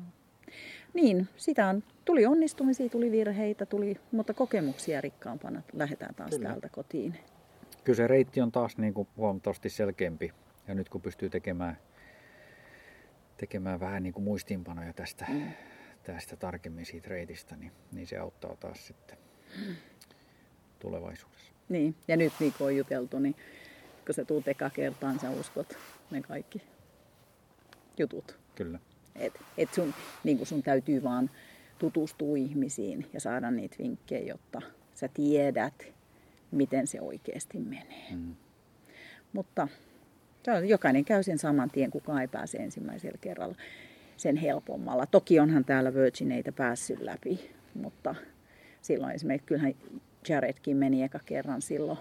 Niin, 0.94 1.28
sitä 1.36 1.66
on, 1.66 1.82
tuli 2.04 2.26
onnistumisia, 2.26 2.88
tuli 2.88 3.10
virheitä, 3.10 3.66
tuli, 3.66 3.96
mutta 4.12 4.34
kokemuksia 4.34 5.00
rikkaampana 5.00 5.62
lähdetään 5.72 6.14
taas 6.14 6.30
Kyllä. 6.30 6.48
täältä 6.48 6.68
kotiin. 6.68 7.14
Kyllä 7.84 7.96
se 7.96 8.06
reitti 8.06 8.40
on 8.40 8.52
taas 8.52 8.78
niin 8.78 8.94
kuin 8.94 9.08
huomattavasti 9.16 9.70
selkeämpi 9.70 10.32
ja 10.68 10.74
nyt 10.74 10.88
kun 10.88 11.02
pystyy 11.02 11.30
tekemään 11.30 11.78
tekemään 13.36 13.80
vähän 13.80 14.02
niin 14.02 14.12
kuin 14.12 14.24
muistiinpanoja 14.24 14.92
tästä, 14.92 15.26
mm. 15.28 15.42
tästä 16.02 16.36
tarkemmin 16.36 16.86
siitä 16.86 17.08
reitistä, 17.08 17.56
niin, 17.56 17.72
niin 17.92 18.06
se 18.06 18.18
auttaa 18.18 18.56
taas 18.56 18.86
sitten 18.86 19.18
tulevaisuudessa. 20.78 21.52
Niin, 21.68 21.94
ja 22.08 22.16
nyt 22.16 22.32
niin 22.40 22.52
kuin 22.58 22.66
on 22.66 22.76
juteltu, 22.76 23.18
niin 23.18 23.34
kun 24.06 24.14
sä 24.14 24.24
tuut 24.24 24.48
eka 24.48 24.70
kertaan, 24.70 25.20
sä 25.20 25.30
uskot 25.30 25.78
ne 26.10 26.22
kaikki 26.22 26.62
jutut. 27.98 28.38
Kyllä. 28.54 28.78
Et, 29.18 29.32
et 29.58 29.74
sun, 29.74 29.94
niin 30.24 30.46
sun 30.46 30.62
täytyy 30.62 31.02
vaan 31.02 31.30
tutustua 31.78 32.36
ihmisiin 32.36 33.06
ja 33.12 33.20
saada 33.20 33.50
niitä 33.50 33.76
vinkkejä, 33.78 34.26
jotta 34.26 34.62
sä 34.94 35.08
tiedät, 35.14 35.92
miten 36.50 36.86
se 36.86 37.00
oikeasti 37.00 37.58
menee. 37.58 38.14
Mm. 38.14 38.34
Mutta 39.32 39.68
jokainen 40.66 41.04
käy 41.04 41.22
sen 41.22 41.38
saman 41.38 41.70
tien, 41.70 41.90
kukaan 41.90 42.20
ei 42.20 42.28
pääse 42.28 42.58
ensimmäisellä 42.58 43.18
kerralla 43.20 43.56
sen 44.16 44.36
helpommalla. 44.36 45.06
Toki 45.06 45.40
onhan 45.40 45.64
täällä 45.64 45.94
Virgineitä 45.94 46.52
päässyt 46.52 47.00
läpi, 47.00 47.50
mutta 47.74 48.14
silloin 48.82 49.14
esimerkiksi 49.14 49.46
kyllähän 49.46 49.74
Jaredkin 50.28 50.76
meni 50.76 51.02
eka 51.02 51.20
kerran 51.26 51.62
silloin 51.62 51.98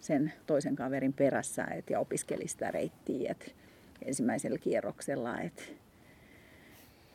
sen 0.00 0.32
toisen 0.46 0.76
kaverin 0.76 1.12
perässä 1.12 1.64
et, 1.64 1.90
ja 1.90 2.00
opiskeli 2.00 2.48
sitä 2.48 2.70
reittiä 2.70 3.30
et, 3.30 3.54
ensimmäisellä 4.04 4.58
kierroksella. 4.58 5.40
Et, 5.40 5.76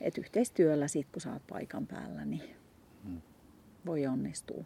et 0.01 0.17
yhteistyöllä 0.17 0.88
sit, 0.88 1.07
kun 1.12 1.21
sä 1.21 1.33
oot 1.33 1.47
paikan 1.49 1.88
päällä, 1.88 2.25
niin 2.25 2.55
hmm. 3.03 3.21
voi 3.85 4.07
onnistua. 4.07 4.63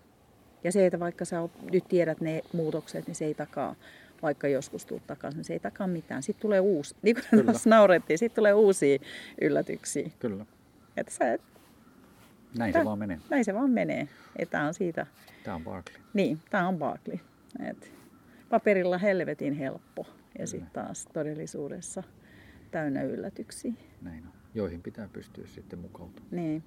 Ja 0.64 0.72
se, 0.72 0.86
että 0.86 1.00
vaikka 1.00 1.26
sä 1.26 1.50
nyt 1.72 1.88
tiedät 1.88 2.22
ne 2.22 2.42
muutokset, 2.54 3.08
niin 3.08 3.16
se 3.16 3.26
ei 3.26 3.34
takaa, 3.34 3.76
vaikka 4.22 4.48
joskus 4.48 4.86
tuut 4.86 5.08
takaisin, 5.08 5.38
niin 5.38 5.46
se 5.46 5.54
ei 5.54 5.60
takaa 5.60 5.88
mitään. 5.88 6.24
Sitten 6.24 6.42
tulee 6.42 6.60
uusi, 6.60 6.96
niin 7.02 7.16
kuin 7.30 7.46
tässä 7.46 7.70
naurettiin, 7.70 8.18
sitten 8.18 8.36
tulee 8.36 8.54
uusia 8.54 9.00
yllätyksiä. 9.42 10.10
Kyllä. 10.20 10.46
Että 10.98 11.14
sä 11.14 11.34
et, 11.34 11.42
näin 12.58 12.74
se 12.74 12.86
vaan 12.86 13.00
menee. 13.00 13.20
Näin 13.30 13.46
se 13.46 13.54
vaan 13.54 13.70
menee. 13.70 14.08
Tämä 14.50 14.68
on 14.68 14.74
siitä. 14.74 15.06
Tämä 15.44 15.56
on 15.56 15.64
Barkley. 15.64 15.98
Niin, 16.14 16.40
tämä 16.50 16.68
on 16.68 16.78
Barkley. 16.78 17.20
Et 17.70 17.92
paperilla 18.50 18.98
helvetin 18.98 19.54
helppo 19.54 20.08
ja 20.40 20.48
sitten 20.48 20.72
taas 20.74 21.06
todellisuudessa 21.14 22.04
täynnä 22.72 23.04
yllätyksiä. 23.04 23.74
Näin 24.02 24.24
on. 24.24 24.43
Joihin 24.56 24.82
pitää 24.82 25.10
pystyä 25.14 25.48
sitten 25.48 25.80
mukautumaan. 25.80 26.28
Niin. 26.32 26.64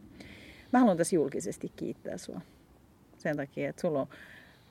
Mä 0.73 0.79
haluan 0.79 0.97
tässä 0.97 1.17
julkisesti 1.17 1.73
kiittää 1.77 2.19
sua. 2.19 2.41
Sen 3.19 3.37
takia, 3.37 3.71
että 3.71 3.83
sulla 3.83 4.01
on 4.01 4.09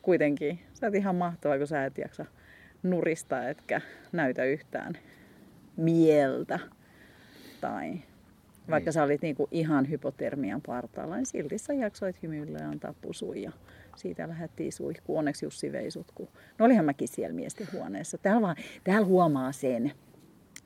kuitenkin, 0.02 0.60
sä 0.74 0.88
oot 0.88 0.96
ihan 0.96 1.16
mahtava, 1.16 1.58
kun 1.58 1.68
sä 1.68 1.86
et 1.86 1.98
jaksa 1.98 2.26
nurista, 2.84 3.50
etkä 3.50 3.82
näytä 4.12 4.44
yhtään 4.44 4.98
mieltä. 5.78 6.60
Tai 7.62 8.00
vaikka 8.70 8.88
niin. 8.88 8.94
sä 8.94 9.04
olit 9.04 9.22
niinku 9.22 9.48
ihan 9.52 9.90
hypotermian 9.90 10.62
partaalla, 10.62 11.16
niin 11.16 11.26
silti 11.26 11.58
sä 11.58 11.74
jaksoit 11.74 12.24
hymyillä 12.24 12.60
ja 12.60 12.70
antaa 12.70 12.94
pusuja. 13.02 13.52
Siitä 13.96 14.30
lähdettiin 14.30 14.72
suihkuun. 14.72 15.20
Onneksi 15.20 15.46
Jussi 15.46 15.72
vei 15.72 15.92
sut, 15.92 16.12
kun... 16.16 16.28
No 16.60 16.66
olihan 16.66 16.86
mäkin 16.86 17.08
siellä 17.08 17.36
miesten 17.36 17.68
huoneessa. 17.74 18.18
Täällä, 18.18 18.42
vaan, 18.42 18.56
täällä 18.84 19.06
huomaa 19.06 19.52
sen, 19.52 19.92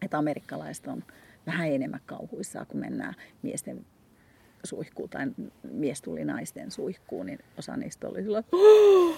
että 0.01 0.17
amerikkalaiset 0.17 0.87
on 0.87 1.03
vähän 1.49 1.67
enemmän 1.67 2.01
kauhuissaan, 2.05 2.65
kun 2.67 2.79
mennään 2.79 3.13
miesten 3.41 3.85
suihkuun 4.63 5.09
tai 5.09 5.27
mies 5.63 6.01
tuli 6.01 6.25
naisten 6.25 6.71
suihkuun, 6.71 7.25
niin 7.25 7.39
osa 7.59 7.77
niistä 7.77 8.07
oli 8.07 8.23
sillä, 8.23 8.43
oh, 8.51 9.17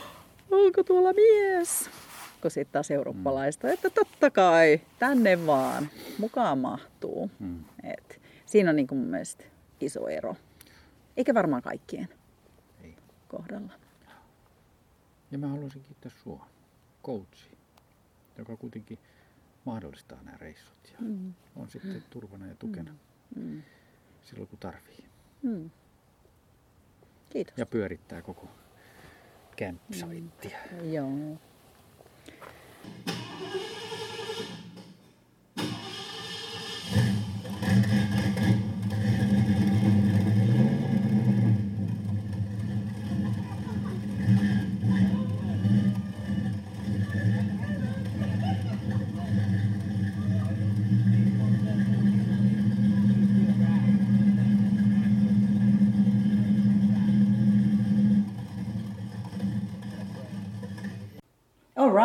onko 0.51 0.83
tuolla 0.83 1.13
mies? 1.13 1.89
Kun 2.41 2.51
sitten 2.51 2.73
taas 2.73 2.91
eurooppalaista, 2.91 3.69
että 3.69 3.89
totta 3.89 4.31
kai, 4.31 4.81
tänne 4.99 5.45
vaan, 5.45 5.89
mukaan 6.17 6.57
mahtuu. 6.57 7.31
Hmm. 7.39 7.63
Et 7.83 8.21
siinä 8.45 8.69
on 8.69 8.75
niin 8.75 8.87
kuin 8.87 8.99
mun 8.99 9.07
mielestä 9.07 9.43
iso 9.81 10.07
ero. 10.07 10.35
Eikä 11.17 11.33
varmaan 11.33 11.61
kaikkien 11.61 12.07
Ei. 12.83 12.95
kohdalla. 13.27 13.73
Ja 15.31 15.37
mä 15.37 15.47
haluaisin 15.47 15.81
kiittää 15.81 16.11
sua, 16.23 16.45
coachi, 17.03 17.57
joka 18.37 18.57
kuitenkin 18.57 18.99
mahdollistaa 19.65 20.23
nämä 20.23 20.37
reissut 20.37 20.91
ja 20.93 20.97
mm. 20.99 21.33
on 21.55 21.69
sitten 21.69 21.93
mm. 21.93 22.03
turvana 22.09 22.47
ja 22.47 22.55
tukena 22.55 22.95
mm. 23.35 23.43
mm. 23.43 23.61
silloin 24.23 24.47
kun 24.47 24.59
tarvii. 24.59 25.05
Mm. 25.43 25.69
Kiitos. 27.29 27.57
Ja 27.57 27.65
pyörittää 27.65 28.21
koko 28.21 28.47
campsitea. 29.57 30.59
Mm. 30.71 30.93
Joo. 30.93 31.37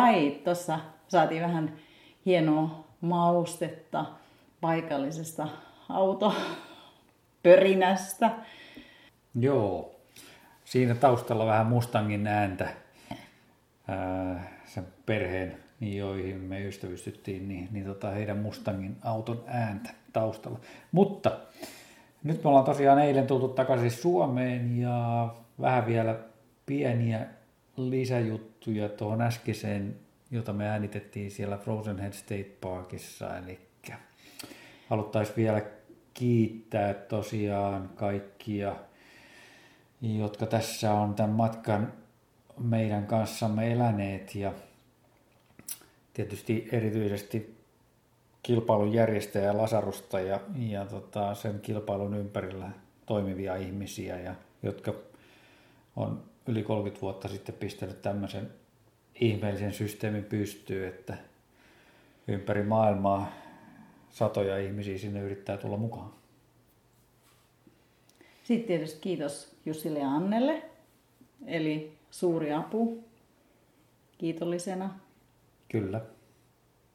Right, 0.07 0.43
tuossa 0.43 0.79
saatiin 1.07 1.41
vähän 1.41 1.73
hienoa 2.25 2.87
maustetta 3.01 4.05
paikallisesta 4.61 5.47
autopörinästä. 5.89 8.31
Joo, 9.35 9.95
siinä 10.65 10.95
taustalla 10.95 11.45
vähän 11.45 11.67
Mustangin 11.67 12.27
ääntä. 12.27 12.67
sen 14.65 14.87
perheen, 15.05 15.57
joihin 15.81 16.37
me 16.37 16.61
ystävystyttiin, 16.61 17.47
niin, 17.47 17.67
niin 17.71 17.85
tota 17.85 18.09
heidän 18.09 18.37
Mustangin 18.37 18.97
auton 19.03 19.43
ääntä 19.47 19.89
taustalla. 20.13 20.59
Mutta 20.91 21.31
nyt 22.23 22.43
me 22.43 22.49
ollaan 22.49 22.65
tosiaan 22.65 22.99
eilen 22.99 23.27
tultu 23.27 23.47
takaisin 23.47 23.91
Suomeen 23.91 24.79
ja 24.79 25.29
vähän 25.61 25.85
vielä 25.85 26.19
pieniä 26.65 27.27
lisäjuttuja 27.77 28.56
tuohon 28.97 29.21
äskeiseen, 29.21 29.95
jota 30.31 30.53
me 30.53 30.69
äänitettiin 30.69 31.31
siellä 31.31 31.57
Frozen 31.57 31.99
Head 31.99 32.13
State 32.13 32.51
Parkissa. 32.61 33.37
Eli 33.37 33.59
haluttaisiin 34.89 35.35
vielä 35.35 35.61
kiittää 36.13 36.93
tosiaan 36.93 37.89
kaikkia, 37.95 38.75
jotka 40.01 40.45
tässä 40.45 40.93
on 40.93 41.15
tämän 41.15 41.31
matkan 41.31 41.93
meidän 42.59 43.07
kanssamme 43.07 43.71
eläneet 43.71 44.35
ja 44.35 44.53
tietysti 46.13 46.69
erityisesti 46.71 47.57
kilpailun 48.43 48.93
järjestäjä 48.93 49.57
Lasarusta 49.57 50.19
ja, 50.19 50.39
ja 50.55 50.85
tota, 50.85 51.35
sen 51.35 51.59
kilpailun 51.59 52.13
ympärillä 52.13 52.69
toimivia 53.05 53.55
ihmisiä, 53.55 54.19
ja, 54.19 54.35
jotka 54.63 54.93
on 55.95 56.23
yli 56.47 56.63
30 56.63 57.01
vuotta 57.01 57.27
sitten 57.27 57.55
pistänyt 57.55 58.01
tämmöisen 58.01 58.51
ihmeellisen 59.15 59.73
systeemin 59.73 60.23
pystyyn, 60.23 60.87
että 60.87 61.17
ympäri 62.27 62.63
maailmaa 62.63 63.31
satoja 64.09 64.57
ihmisiä 64.57 64.97
sinne 64.97 65.21
yrittää 65.21 65.57
tulla 65.57 65.77
mukaan. 65.77 66.13
Sitten 68.43 68.67
tietysti 68.67 68.99
kiitos 68.99 69.55
Jussille 69.65 69.99
ja 69.99 70.09
Annelle, 70.09 70.63
eli 71.45 71.97
suuri 72.11 72.53
apu 72.53 73.03
kiitollisena. 74.17 74.99
Kyllä. 75.69 76.01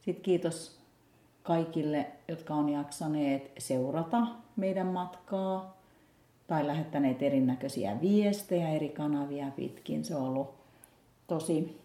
Sitten 0.03 0.23
kiitos 0.23 0.79
kaikille, 1.43 2.07
jotka 2.29 2.55
on 2.55 2.69
jaksaneet 2.69 3.51
seurata 3.59 4.26
meidän 4.57 4.87
matkaa 4.87 5.82
tai 6.53 6.66
lähettäneet 6.66 7.22
erinäköisiä 7.22 8.00
viestejä 8.00 8.68
eri 8.68 8.88
kanavia 8.88 9.46
pitkin. 9.57 10.05
Se 10.05 10.16
on 10.16 10.22
ollut 10.22 10.55
tosi 11.26 11.80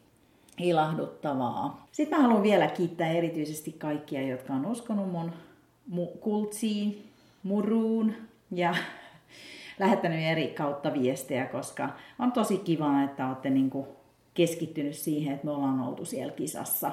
ilahduttavaa. 0.57 1.87
Sitten 1.91 2.17
mä 2.17 2.23
haluan 2.23 2.43
vielä 2.43 2.67
kiittää 2.67 3.07
erityisesti 3.07 3.71
kaikkia, 3.71 4.27
jotka 4.27 4.53
on 4.53 4.65
uskonut 4.65 5.11
mun 5.11 5.31
mu- 5.91 6.17
kultsiin, 6.19 7.09
muruun 7.43 8.13
ja 8.51 8.75
lähettänyt 9.79 10.19
eri 10.19 10.47
kautta 10.47 10.93
viestejä, 10.93 11.45
koska 11.45 11.89
on 12.19 12.31
tosi 12.31 12.57
kiva, 12.57 13.03
että 13.03 13.27
olette 13.27 13.49
niinku 13.49 13.87
keskittynyt 14.33 14.95
siihen, 14.95 15.33
että 15.33 15.45
me 15.45 15.51
ollaan 15.51 15.79
oltu 15.79 16.05
siellä 16.05 16.33
kisassa. 16.33 16.91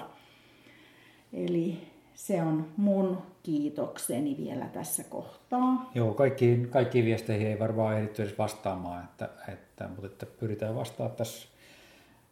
Eli 1.32 1.78
se 2.14 2.42
on 2.42 2.66
mun 2.76 3.18
kiitokseni 3.42 4.36
vielä 4.36 4.64
tässä 4.64 5.04
kohtaa. 5.04 5.90
Joo, 5.94 6.14
kaikkiin, 6.14 6.68
kaikkiin 6.68 7.04
viesteihin 7.04 7.46
ei 7.46 7.58
varmaan 7.58 7.96
ehditty 7.96 8.22
edes 8.22 8.38
vastaamaan, 8.38 9.04
että, 9.04 9.28
että, 9.48 9.88
mutta 9.88 10.06
että 10.06 10.26
pyritään 10.26 10.74
vastaamaan 10.74 11.16
tässä, 11.16 11.48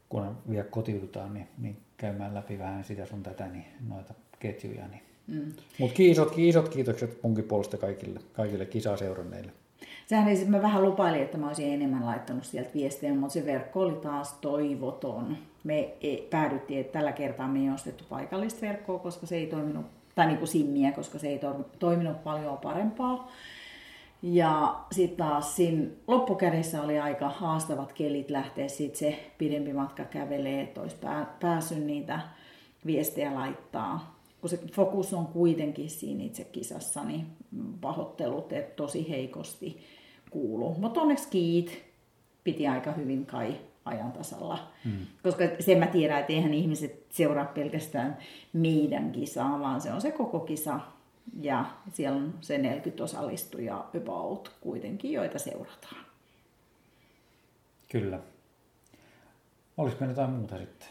kun 0.09 0.37
vielä 0.51 0.65
kotiudutaan, 0.65 1.35
niin, 1.35 1.49
niin 1.59 1.77
käymään 1.97 2.35
läpi 2.35 2.59
vähän 2.59 2.85
sitä 2.85 3.07
sun 3.07 3.23
tätä, 3.23 3.47
niin 3.47 3.65
noita 3.89 4.15
ketjuja. 4.39 4.89
Niin. 4.89 5.03
Mm. 5.27 5.53
Mutta 5.79 5.95
isot, 5.99 6.35
isot 6.37 6.69
kiitokset 6.69 7.23
munkin 7.23 7.45
puolesta 7.45 7.77
kaikille, 7.77 8.21
kaikille 8.33 8.67
kisaseuranneille. 8.67 9.53
Sehän 10.07 10.29
ei, 10.29 10.45
mä 10.45 10.63
vähän 10.63 10.83
lupailin, 10.83 11.23
että 11.23 11.39
mä 11.39 11.47
olisin 11.47 11.73
enemmän 11.73 12.07
laittanut 12.07 12.45
sieltä 12.45 12.71
viestejä, 12.75 13.15
mutta 13.15 13.35
se 13.35 13.47
verkko 13.47 13.81
oli 13.81 13.93
taas 13.95 14.33
toivoton. 14.33 15.37
Me 15.65 15.81
e, 15.81 16.17
päädyttiin, 16.31 16.81
että 16.81 16.93
tällä 16.93 17.13
kertaa 17.13 17.49
me 17.49 17.59
ei 17.59 17.71
ostettu 17.71 18.05
paikallista 18.09 18.61
verkkoa, 18.61 18.99
koska 18.99 19.27
se 19.27 19.37
ei 19.37 19.47
toiminut, 19.47 19.87
tai 20.15 20.27
niin 20.27 20.39
kuin 20.39 20.49
simmiä, 20.49 20.93
koska 20.93 21.19
se 21.19 21.29
ei 21.29 21.41
toiminut 21.79 22.25
paljon 22.25 22.59
parempaa. 22.59 23.31
Ja 24.23 24.81
sitten 24.93 25.27
taas 25.27 25.57
siinä 25.57 25.87
loppukädessä 26.07 26.83
oli 26.83 27.01
aika 27.01 27.29
haastavat 27.29 27.93
kelit 27.93 28.31
lähteä 28.31 28.69
sitten 28.69 28.99
se 28.99 29.31
pidempi 29.39 29.73
matka 29.73 30.05
kävelee, 30.05 30.61
että 30.61 30.81
olisi 30.81 30.97
päässyt 31.41 31.85
niitä 31.85 32.21
viestejä 32.87 33.35
laittaa. 33.35 34.12
Kun 34.43 34.51
se 34.51 34.61
fokus 34.73 35.15
on 35.15 35.27
kuitenkin 35.27 35.91
siinä 35.91 36.25
itse 36.25 36.45
kisassa, 36.45 37.05
niin 37.05 37.27
pahoittelut, 37.81 38.53
että 38.53 38.77
tosi 38.77 39.11
heikosti 39.11 39.79
kuuluu. 40.31 40.75
Mutta 40.79 41.01
onneksi 41.01 41.29
kiit 41.31 41.85
piti 42.45 42.69
aika 42.69 42.93
hyvin 42.93 43.27
kai 43.27 43.57
ajan 43.85 44.13
tasalla. 44.13 44.59
Hmm. 44.85 45.07
Koska 45.23 45.45
sen 45.61 45.79
mä 45.79 45.87
tiedän, 45.87 46.21
että 46.21 46.33
eihän 46.33 46.55
ihmiset 46.55 47.07
seuraa 47.11 47.45
pelkästään 47.45 48.19
meidän 48.53 49.13
kisaa, 49.13 49.61
vaan 49.61 49.81
se 49.81 49.93
on 49.93 50.01
se 50.01 50.11
koko 50.11 50.41
kisa 50.41 50.81
ja 51.41 51.65
siellä 51.93 52.17
on 52.17 52.35
se 52.41 52.59
40 52.59 53.05
osallistujaa 53.05 53.91
about 53.97 54.53
kuitenkin, 54.61 55.13
joita 55.13 55.39
seurataan. 55.39 56.05
Kyllä. 57.93 58.19
Olisiko 59.77 60.05
jotain 60.05 60.31
muuta 60.31 60.59
sitten? 60.59 60.89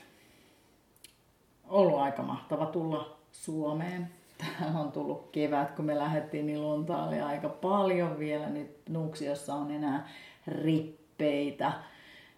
Ollut 1.67 1.99
aika 1.99 2.23
mahtava 2.23 2.65
tulla 2.65 3.20
Suomeen. 3.31 4.09
Täällä 4.59 4.79
on 4.79 4.91
tullut 4.91 5.29
kevät, 5.31 5.71
kun 5.71 5.85
me 5.85 5.97
lähdettiin, 5.97 6.45
niin 6.45 6.61
lunta 6.61 7.03
oli 7.03 7.21
aika 7.21 7.49
paljon 7.49 8.19
vielä. 8.19 8.49
Nyt 8.49 8.89
Nuuksiossa 8.89 9.53
on 9.53 9.71
enää 9.71 10.09
rippeitä. 10.47 11.71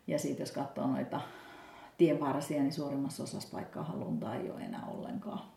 Ja 0.07 0.19
sitten 0.19 0.43
jos 0.43 0.51
katsoo 0.51 0.87
noita 0.87 1.21
tienvarsia, 1.97 2.61
niin 2.61 2.73
suurimmassa 2.73 3.23
osassa 3.23 3.49
paikkaa 3.51 3.93
lunta 3.93 4.35
ei 4.35 4.51
ole 4.51 4.61
enää 4.61 4.85
ollenkaan 4.87 5.53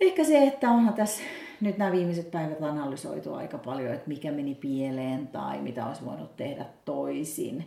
ehkä 0.00 0.24
se, 0.24 0.46
että 0.46 0.70
onhan 0.70 0.94
tässä 0.94 1.22
nyt 1.60 1.78
nämä 1.78 1.92
viimeiset 1.92 2.30
päivät 2.30 2.62
analysoitu 2.62 3.34
aika 3.34 3.58
paljon, 3.58 3.94
että 3.94 4.08
mikä 4.08 4.32
meni 4.32 4.54
pieleen 4.54 5.28
tai 5.28 5.60
mitä 5.60 5.86
olisi 5.86 6.04
voinut 6.04 6.36
tehdä 6.36 6.66
toisin. 6.84 7.64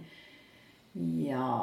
Ja 1.16 1.60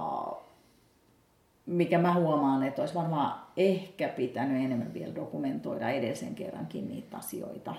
mikä 1.67 1.99
mä 1.99 2.15
huomaan, 2.15 2.63
että 2.63 2.83
olisi 2.83 2.95
varmaan 2.95 3.41
ehkä 3.57 4.09
pitänyt 4.09 4.65
enemmän 4.65 4.95
vielä 4.95 5.15
dokumentoida 5.15 5.91
edellisen 5.91 6.35
kerrankin 6.35 6.89
niitä 6.89 7.17
asioita. 7.17 7.75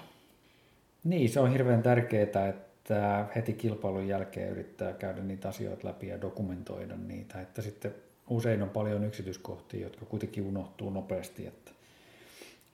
Niin, 1.04 1.30
se 1.30 1.40
on 1.40 1.52
hirveän 1.52 1.84
tärkeää, 1.84 2.48
että 2.50 3.26
heti 3.36 3.54
kilpailun 3.54 4.08
jälkeen 4.08 4.52
yrittää 4.52 4.94
käydä 4.94 5.22
niitä 5.22 5.50
asioita 5.50 5.88
läpi 5.88 6.08
ja 6.08 6.22
dokumentoida 6.22 6.96
niitä. 6.96 7.42
Että 7.42 7.62
sitten 7.62 7.96
usein 8.30 8.62
on 8.62 8.70
paljon 8.70 9.04
yksityiskohtia, 9.04 9.84
jotka 9.84 10.06
kuitenkin 10.06 10.44
unohtuu 10.44 10.90
nopeasti. 10.90 11.48
Että 11.48 11.72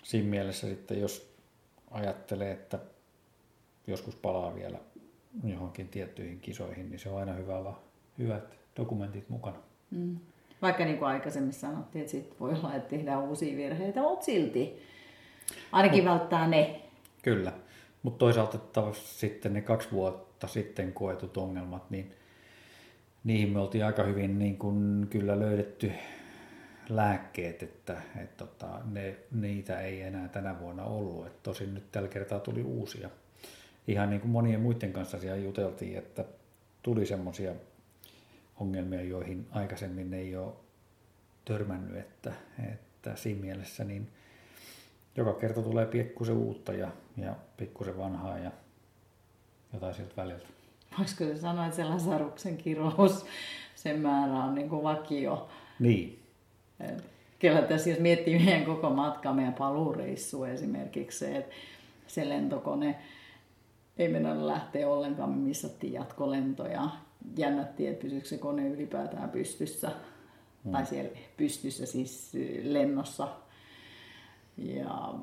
siinä 0.03 0.29
mielessä 0.29 0.67
sitten, 0.67 1.01
jos 1.01 1.33
ajattelee, 1.91 2.51
että 2.51 2.79
joskus 3.87 4.15
palaa 4.15 4.55
vielä 4.55 4.79
johonkin 5.43 5.87
tiettyihin 5.87 6.39
kisoihin, 6.39 6.89
niin 6.89 6.99
se 6.99 7.09
on 7.09 7.19
aina 7.19 7.33
hyvä 7.33 7.57
olla 7.57 7.79
hyvät 8.17 8.57
dokumentit 8.77 9.29
mukana. 9.29 9.57
Mm. 9.91 10.17
Vaikka 10.61 10.85
niin 10.85 10.97
kuin 10.97 11.09
aikaisemmin 11.09 11.53
sanottiin, 11.53 12.01
että 12.01 12.11
sit 12.11 12.39
voi 12.39 12.53
olla, 12.53 12.75
että 12.75 12.89
tehdään 12.89 13.23
uusia 13.23 13.57
virheitä, 13.57 14.01
mutta 14.01 14.25
silti 14.25 14.81
ainakin 15.71 16.03
Mut, 16.03 16.13
välttää 16.13 16.47
ne. 16.47 16.81
Kyllä, 17.23 17.53
mutta 18.03 18.19
toisaalta 18.19 18.57
taas 18.57 19.19
sitten 19.19 19.53
ne 19.53 19.61
kaksi 19.61 19.91
vuotta 19.91 20.47
sitten 20.47 20.93
koetut 20.93 21.37
ongelmat, 21.37 21.89
niin 21.89 22.11
niihin 23.23 23.49
me 23.49 23.59
oltiin 23.59 23.85
aika 23.85 24.03
hyvin 24.03 24.39
niin 24.39 24.57
kuin 24.57 25.07
kyllä 25.09 25.39
löydetty 25.39 25.91
lääkkeet, 26.89 27.63
että 27.63 28.01
et 28.21 28.37
tota, 28.37 28.67
ne, 28.91 29.15
niitä 29.31 29.81
ei 29.81 30.01
enää 30.01 30.27
tänä 30.27 30.59
vuonna 30.59 30.83
ollut. 30.83 31.27
Et 31.27 31.43
tosin 31.43 31.73
nyt 31.73 31.91
tällä 31.91 32.07
kertaa 32.07 32.39
tuli 32.39 32.63
uusia. 32.63 33.09
Ihan 33.87 34.09
niin 34.09 34.21
kuin 34.21 34.31
monien 34.31 34.59
muiden 34.59 34.93
kanssa 34.93 35.19
siellä 35.19 35.37
juteltiin, 35.37 35.97
että 35.97 36.25
tuli 36.83 37.05
semmoisia 37.05 37.51
ongelmia, 38.59 39.01
joihin 39.01 39.47
aikaisemmin 39.51 40.13
ei 40.13 40.35
ole 40.35 40.53
törmännyt, 41.45 41.97
että, 41.97 42.33
että 42.73 43.15
siinä 43.15 43.41
mielessä 43.41 43.83
niin 43.83 44.07
joka 45.15 45.33
kerta 45.33 45.61
tulee 45.61 45.85
pikkusen 45.85 46.37
uutta 46.37 46.73
ja, 46.73 46.91
ja 47.17 47.35
pikkusen 47.57 47.97
vanhaa 47.97 48.37
ja 48.37 48.51
jotain 49.73 49.93
sieltä 49.93 50.13
väliltä. 50.17 50.47
Voisiko 50.97 51.23
se 51.23 51.37
sanoa, 51.37 51.65
että 51.65 51.75
se 51.75 51.83
Lasaruksen 51.83 52.57
kirous, 52.57 53.25
sen 53.75 53.99
määrä 53.99 54.33
on 54.33 54.55
niin 54.55 54.69
kuin 54.69 54.83
vakio? 54.83 55.49
Niin, 55.79 56.21
Kyllä 57.39 57.61
tässä, 57.61 57.89
jos 57.89 57.99
miettii 57.99 58.39
meidän 58.39 58.65
koko 58.65 58.89
matka, 58.89 59.33
meidän 59.33 59.53
paluureissu 59.53 60.43
esimerkiksi 60.43 61.19
se, 61.19 61.37
että 61.37 61.55
se 62.07 62.29
lentokone 62.29 62.95
ei 63.97 64.07
mennä 64.07 64.47
lähteä 64.47 64.89
ollenkaan, 64.89 65.29
me 65.29 65.35
missattiin 65.35 65.93
jatkolentoja. 65.93 66.89
Jännättiin, 67.37 67.89
että 67.89 68.01
pysyykö 68.01 68.27
se 68.27 68.37
kone 68.37 68.67
ylipäätään 68.67 69.29
pystyssä. 69.29 69.91
Mm. 70.63 70.71
Tai 70.71 70.85
siellä 70.85 71.11
pystyssä 71.37 71.85
siis 71.85 72.31
lennossa. 72.63 73.27
Ja 74.57 75.13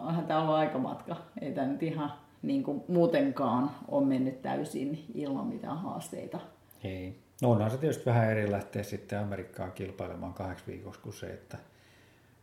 onhan 0.00 0.26
tämä 0.26 0.40
ollut 0.40 0.54
aika 0.54 0.78
matka. 0.78 1.16
Ei 1.40 1.52
tämä 1.52 1.66
nyt 1.66 1.82
ihan 1.82 2.12
niin 2.42 2.62
kuin 2.62 2.82
muutenkaan 2.88 3.70
on 3.88 4.06
mennyt 4.06 4.42
täysin 4.42 5.04
ilman 5.14 5.46
mitään 5.46 5.78
haasteita. 5.78 6.40
Ei. 6.84 7.18
No 7.42 7.50
onhan 7.50 7.70
se 7.70 7.78
tietysti 7.78 8.04
vähän 8.04 8.30
eri 8.30 8.50
lähteä 8.50 8.82
sitten 8.82 9.18
Amerikkaan 9.18 9.72
kilpailemaan 9.72 10.34
kahdeksi 10.34 10.64
viikoksi 10.66 11.00
kuin 11.00 11.12
se, 11.12 11.26
että 11.26 11.58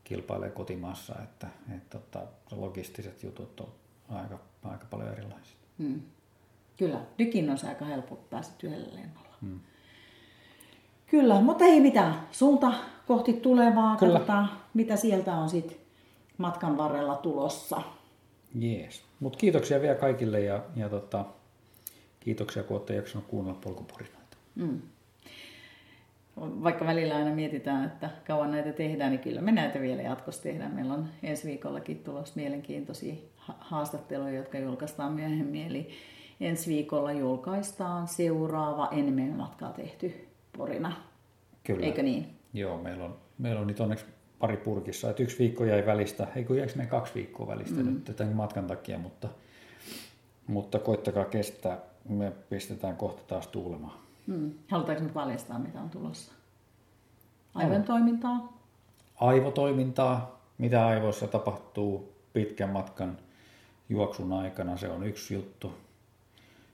kilpailee 0.03 0.49
kotimaassa, 0.49 1.15
että, 1.23 1.47
että, 1.75 1.97
että 1.97 2.27
logistiset 2.51 3.23
jutut 3.23 3.59
on 3.59 3.69
aika, 4.09 4.39
aika 4.63 4.85
paljon 4.89 5.11
erilaisia. 5.11 5.57
Hmm. 5.79 6.01
Kyllä, 6.83 6.99
dykin 7.19 7.49
on 7.49 7.57
aika 7.67 7.85
helppo 7.85 8.15
päästä 8.15 8.67
yhdellä 8.67 8.95
lennolla. 8.95 9.35
Hmm. 9.41 9.59
Kyllä, 11.07 11.41
mutta 11.41 11.65
ei 11.65 11.81
mitään. 11.81 12.15
Suunta 12.31 12.73
kohti 13.07 13.33
tulevaa. 13.33 13.95
Kyllä. 13.95 14.13
Katsotaan, 14.13 14.49
mitä 14.73 14.95
sieltä 14.95 15.33
on 15.35 15.49
sitten 15.49 15.77
matkan 16.37 16.77
varrella 16.77 17.15
tulossa. 17.15 17.81
Jees. 18.55 19.03
Mutta 19.19 19.37
kiitoksia 19.37 19.81
vielä 19.81 19.95
kaikille 19.95 20.39
ja, 20.39 20.63
ja 20.75 20.89
tota, 20.89 21.25
kiitoksia, 22.19 22.63
kun 22.63 22.77
olette 22.77 22.95
jaksanut 22.95 23.27
kuunnella 23.27 23.59
polkupurina. 23.63 24.17
Mm. 24.55 24.81
Vaikka 26.37 26.85
välillä 26.85 27.15
aina 27.15 27.35
mietitään, 27.35 27.85
että 27.85 28.09
kauan 28.27 28.51
näitä 28.51 28.73
tehdään, 28.73 29.11
niin 29.11 29.19
kyllä 29.19 29.41
me 29.41 29.51
näitä 29.51 29.81
vielä 29.81 30.01
jatkossa 30.01 30.43
tehdään. 30.43 30.73
Meillä 30.73 30.93
on 30.93 31.07
ensi 31.23 31.47
viikollakin 31.47 31.99
tulossa 31.99 32.33
mielenkiintoisia 32.35 33.13
haastatteluja, 33.59 34.33
jotka 34.33 34.57
julkaistaan 34.57 35.13
myöhemmin. 35.13 35.67
Eli 35.67 35.89
ensi 36.41 36.69
viikolla 36.69 37.11
julkaistaan 37.11 38.07
seuraava 38.07 38.87
enemmän 38.91 39.37
matkaa 39.37 39.73
tehty 39.73 40.27
porina. 40.57 40.93
Kyllä. 41.63 41.85
Eikö 41.85 42.03
niin? 42.03 42.35
Joo, 42.53 42.77
meillä 42.77 43.05
on, 43.05 43.17
meillä 43.37 43.61
on 43.61 43.67
nyt 43.67 43.79
onneksi 43.79 44.05
pari 44.39 44.57
purkissa. 44.57 45.09
Että 45.09 45.23
yksi 45.23 45.39
viikko 45.39 45.65
jäi 45.65 45.85
välistä, 45.85 46.27
ei 46.35 46.43
kun 46.43 46.57
jäikö 46.57 46.85
kaksi 46.89 47.13
viikkoa 47.15 47.47
välistä 47.47 47.79
mm. 47.79 47.85
nyt 47.85 48.15
tämän 48.15 48.35
matkan 48.35 48.67
takia, 48.67 48.97
mutta, 48.97 49.27
mutta 50.47 50.79
koittakaa 50.79 51.25
kestää. 51.25 51.77
Me 52.09 52.31
pistetään 52.49 52.97
kohta 52.97 53.21
taas 53.27 53.47
tuulemaan. 53.47 53.97
Hmm. 54.27 54.51
Halutaanko 54.67 55.03
nyt 55.03 55.13
paljastaa, 55.13 55.59
mitä 55.59 55.81
on 55.81 55.89
tulossa? 55.89 56.31
Aivon 57.55 57.83
toimintaa? 57.83 58.57
Aivotoimintaa, 59.15 60.41
mitä 60.57 60.87
aivoissa 60.87 61.27
tapahtuu 61.27 62.13
pitkän 62.33 62.69
matkan 62.69 63.17
juoksun 63.89 64.33
aikana, 64.33 64.77
se 64.77 64.89
on 64.89 65.03
yksi 65.03 65.33
juttu. 65.33 65.73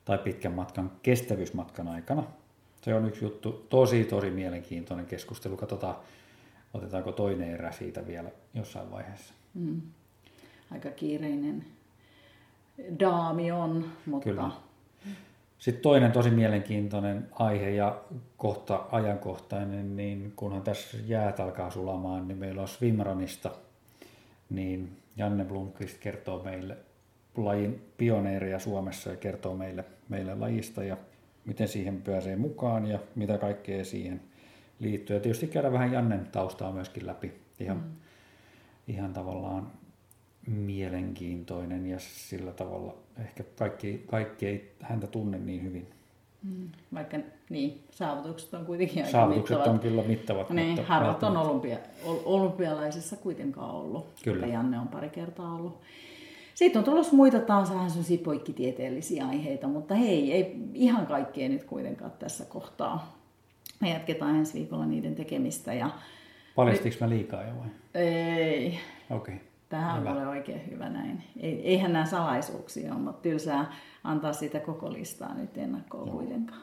Tai 0.10 0.18
pitkän 0.18 0.52
matkan 0.52 0.92
kestävyysmatkan 1.04 1.88
aikana. 1.88 2.24
Se 2.82 2.94
on 2.96 3.06
yksi 3.06 3.26
juttu. 3.26 3.66
Tosi, 3.70 4.04
tosi 4.04 4.30
mielenkiintoinen 4.30 5.06
keskustelu. 5.06 5.58
Katsotaan, 5.58 5.96
otetaanko 6.74 7.12
toinen 7.12 7.50
erä 7.50 7.72
siitä 7.72 8.08
vielä 8.08 8.30
jossain 8.54 8.92
vaiheessa. 8.92 9.34
Hmm. 9.60 9.82
Aika 10.72 10.90
kiireinen 10.90 11.66
daami 13.00 13.52
on, 13.52 13.86
mutta 14.06 14.30
Kyllä. 14.30 14.52
Sitten 15.60 15.82
toinen 15.82 16.12
tosi 16.12 16.30
mielenkiintoinen 16.30 17.28
aihe 17.32 17.70
ja 17.70 18.02
kohta 18.38 18.86
ajankohtainen, 18.92 19.96
niin 19.96 20.34
kunhan 20.36 20.62
tässä 20.62 20.98
jäät 21.06 21.40
alkaa 21.40 21.72
sulamaan, 21.72 22.28
niin 22.28 22.38
meillä 22.38 22.62
on 22.62 22.68
Swimranista, 22.68 23.52
niin 24.50 24.98
Janne 25.18 25.46
Blomqvist 25.46 25.98
kertoo 25.98 26.44
meille 26.44 26.78
lajin 27.38 27.82
pioneereja 27.98 28.60
Suomessa 28.60 29.10
ja 29.10 29.16
kertoo 29.16 29.56
meille, 29.56 29.86
meille 30.10 30.36
lajista 30.36 30.84
ja 30.84 30.98
miten 31.46 31.68
siihen 31.68 32.02
pääsee 32.02 32.36
mukaan 32.36 32.88
ja 32.88 33.00
mitä 33.16 33.38
kaikkea 33.38 33.86
siihen 33.86 34.22
liittyy. 34.80 35.16
Ja 35.16 35.20
tietysti 35.20 35.48
käydä 35.48 35.72
vähän 35.72 35.94
Jannen 35.94 36.28
taustaa 36.32 36.72
myöskin 36.72 37.08
läpi 37.08 37.34
ihan, 37.60 37.78
mm. 37.78 37.84
ihan 38.88 39.14
tavallaan 39.14 39.72
mielenkiintoinen 40.48 41.86
ja 41.86 42.00
sillä 42.00 42.52
tavalla 42.52 42.96
ehkä 43.20 43.44
kaikki, 43.56 44.04
kaikki 44.08 44.46
ei 44.48 44.72
häntä 44.82 45.08
tunne 45.08 45.38
niin 45.38 45.64
hyvin. 45.64 45.88
Mm. 46.44 46.70
Vaikka 46.94 47.18
niin, 47.50 47.84
saavutukset 47.92 48.54
on 48.54 48.66
kuitenkin 48.66 48.98
aika 48.98 49.12
Saavutukset 49.12 49.58
mittavat. 49.58 49.76
on 49.76 49.80
kyllä 49.80 50.04
mittavat. 50.04 50.50
Niin, 50.50 50.68
mutta 50.68 50.84
harvat 50.84 51.24
on 51.24 51.38
olympia, 51.38 51.78
ol- 52.06 52.22
olympialaisissa 52.26 53.16
kuitenkaan 53.16 53.72
ollut. 53.72 54.08
Kyllä. 54.24 54.46
Ja 54.46 54.54
Janne 54.54 54.80
on 54.80 54.88
pari 54.88 55.10
kertaa 55.10 55.56
ollut. 55.56 55.82
Sitten 56.60 56.80
on 56.80 56.84
tulossa 56.86 57.16
muita 57.16 57.40
taas 57.40 57.70
vähän 57.70 57.90
sellaisia 57.90 58.18
poikkitieteellisiä 58.24 59.28
aiheita, 59.28 59.68
mutta 59.68 59.96
hei, 59.96 60.34
ei 60.34 60.56
ihan 60.74 61.08
kaikkea 61.08 61.50
nyt 61.50 61.64
kuitenkaan 61.64 62.12
tässä 62.12 62.46
kohtaa. 62.46 63.16
Me 63.80 63.90
jatketaan 63.90 64.36
ensi 64.36 64.54
viikolla 64.54 64.86
niiden 64.86 65.16
tekemistä 65.16 65.74
ja 65.74 65.90
Paljastinko 66.56 66.98
mä 67.02 67.10
liikaa 67.10 67.44
jo 67.44 67.54
vai? 67.60 67.68
ei, 67.94 68.80
Okei. 69.10 69.36
Okay. 69.36 69.48
Tämä 69.70 69.94
on 69.94 70.00
Hyvä. 70.00 70.12
ole 70.12 70.28
oikein 70.28 70.72
hyvä 70.72 70.90
näin. 70.90 71.24
Ei, 71.40 71.62
eihän 71.68 71.94
nämä 71.94 72.06
salaisuuksia 72.06 72.94
ole, 72.94 73.02
mutta 73.02 73.22
tylsää 73.22 73.74
antaa 74.04 74.34
sitä 74.34 74.60
koko 74.60 74.94
listaa 74.94 75.34
nyt 75.34 75.58
ennakkoon 75.58 76.08
Joo. 76.08 76.18
kuitenkaan. 76.18 76.62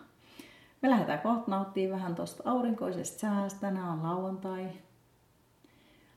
Me 0.83 0.91
lähdetään 0.91 1.21
kohta 1.21 1.51
nauttimaan 1.51 2.01
vähän 2.01 2.15
tuosta 2.15 2.51
aurinkoisesta 2.51 3.19
säästä. 3.19 3.61
Tänään 3.61 3.89
on 3.89 4.03
lauantai. 4.03 4.69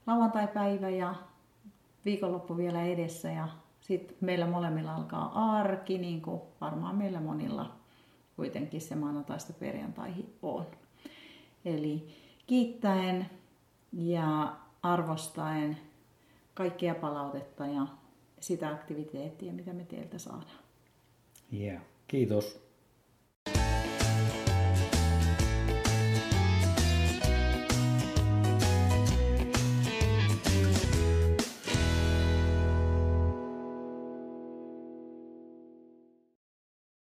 Lauantai-päivä 0.06 0.88
ja 0.88 1.14
viikonloppu 2.04 2.56
vielä 2.56 2.82
edessä 2.82 3.30
ja 3.32 3.48
sitten 3.90 4.16
meillä 4.20 4.46
molemmilla 4.46 4.94
alkaa 4.94 5.56
arki, 5.58 5.98
niin 5.98 6.22
kuin 6.22 6.40
varmaan 6.60 6.96
meillä 6.96 7.20
monilla 7.20 7.76
kuitenkin 8.36 8.80
se 8.80 8.94
maanantaista 8.94 9.52
perjantaihin 9.52 10.34
on. 10.42 10.66
Eli 11.64 12.08
kiittäen 12.46 13.30
ja 13.92 14.56
arvostaen 14.82 15.76
kaikkea 16.54 16.94
palautetta 16.94 17.66
ja 17.66 17.86
sitä 18.40 18.68
aktiviteettia, 18.68 19.52
mitä 19.52 19.72
me 19.72 19.84
teiltä 19.84 20.18
saadaan. 20.18 20.60
Yeah. 21.52 21.82
Kiitos. 22.08 22.69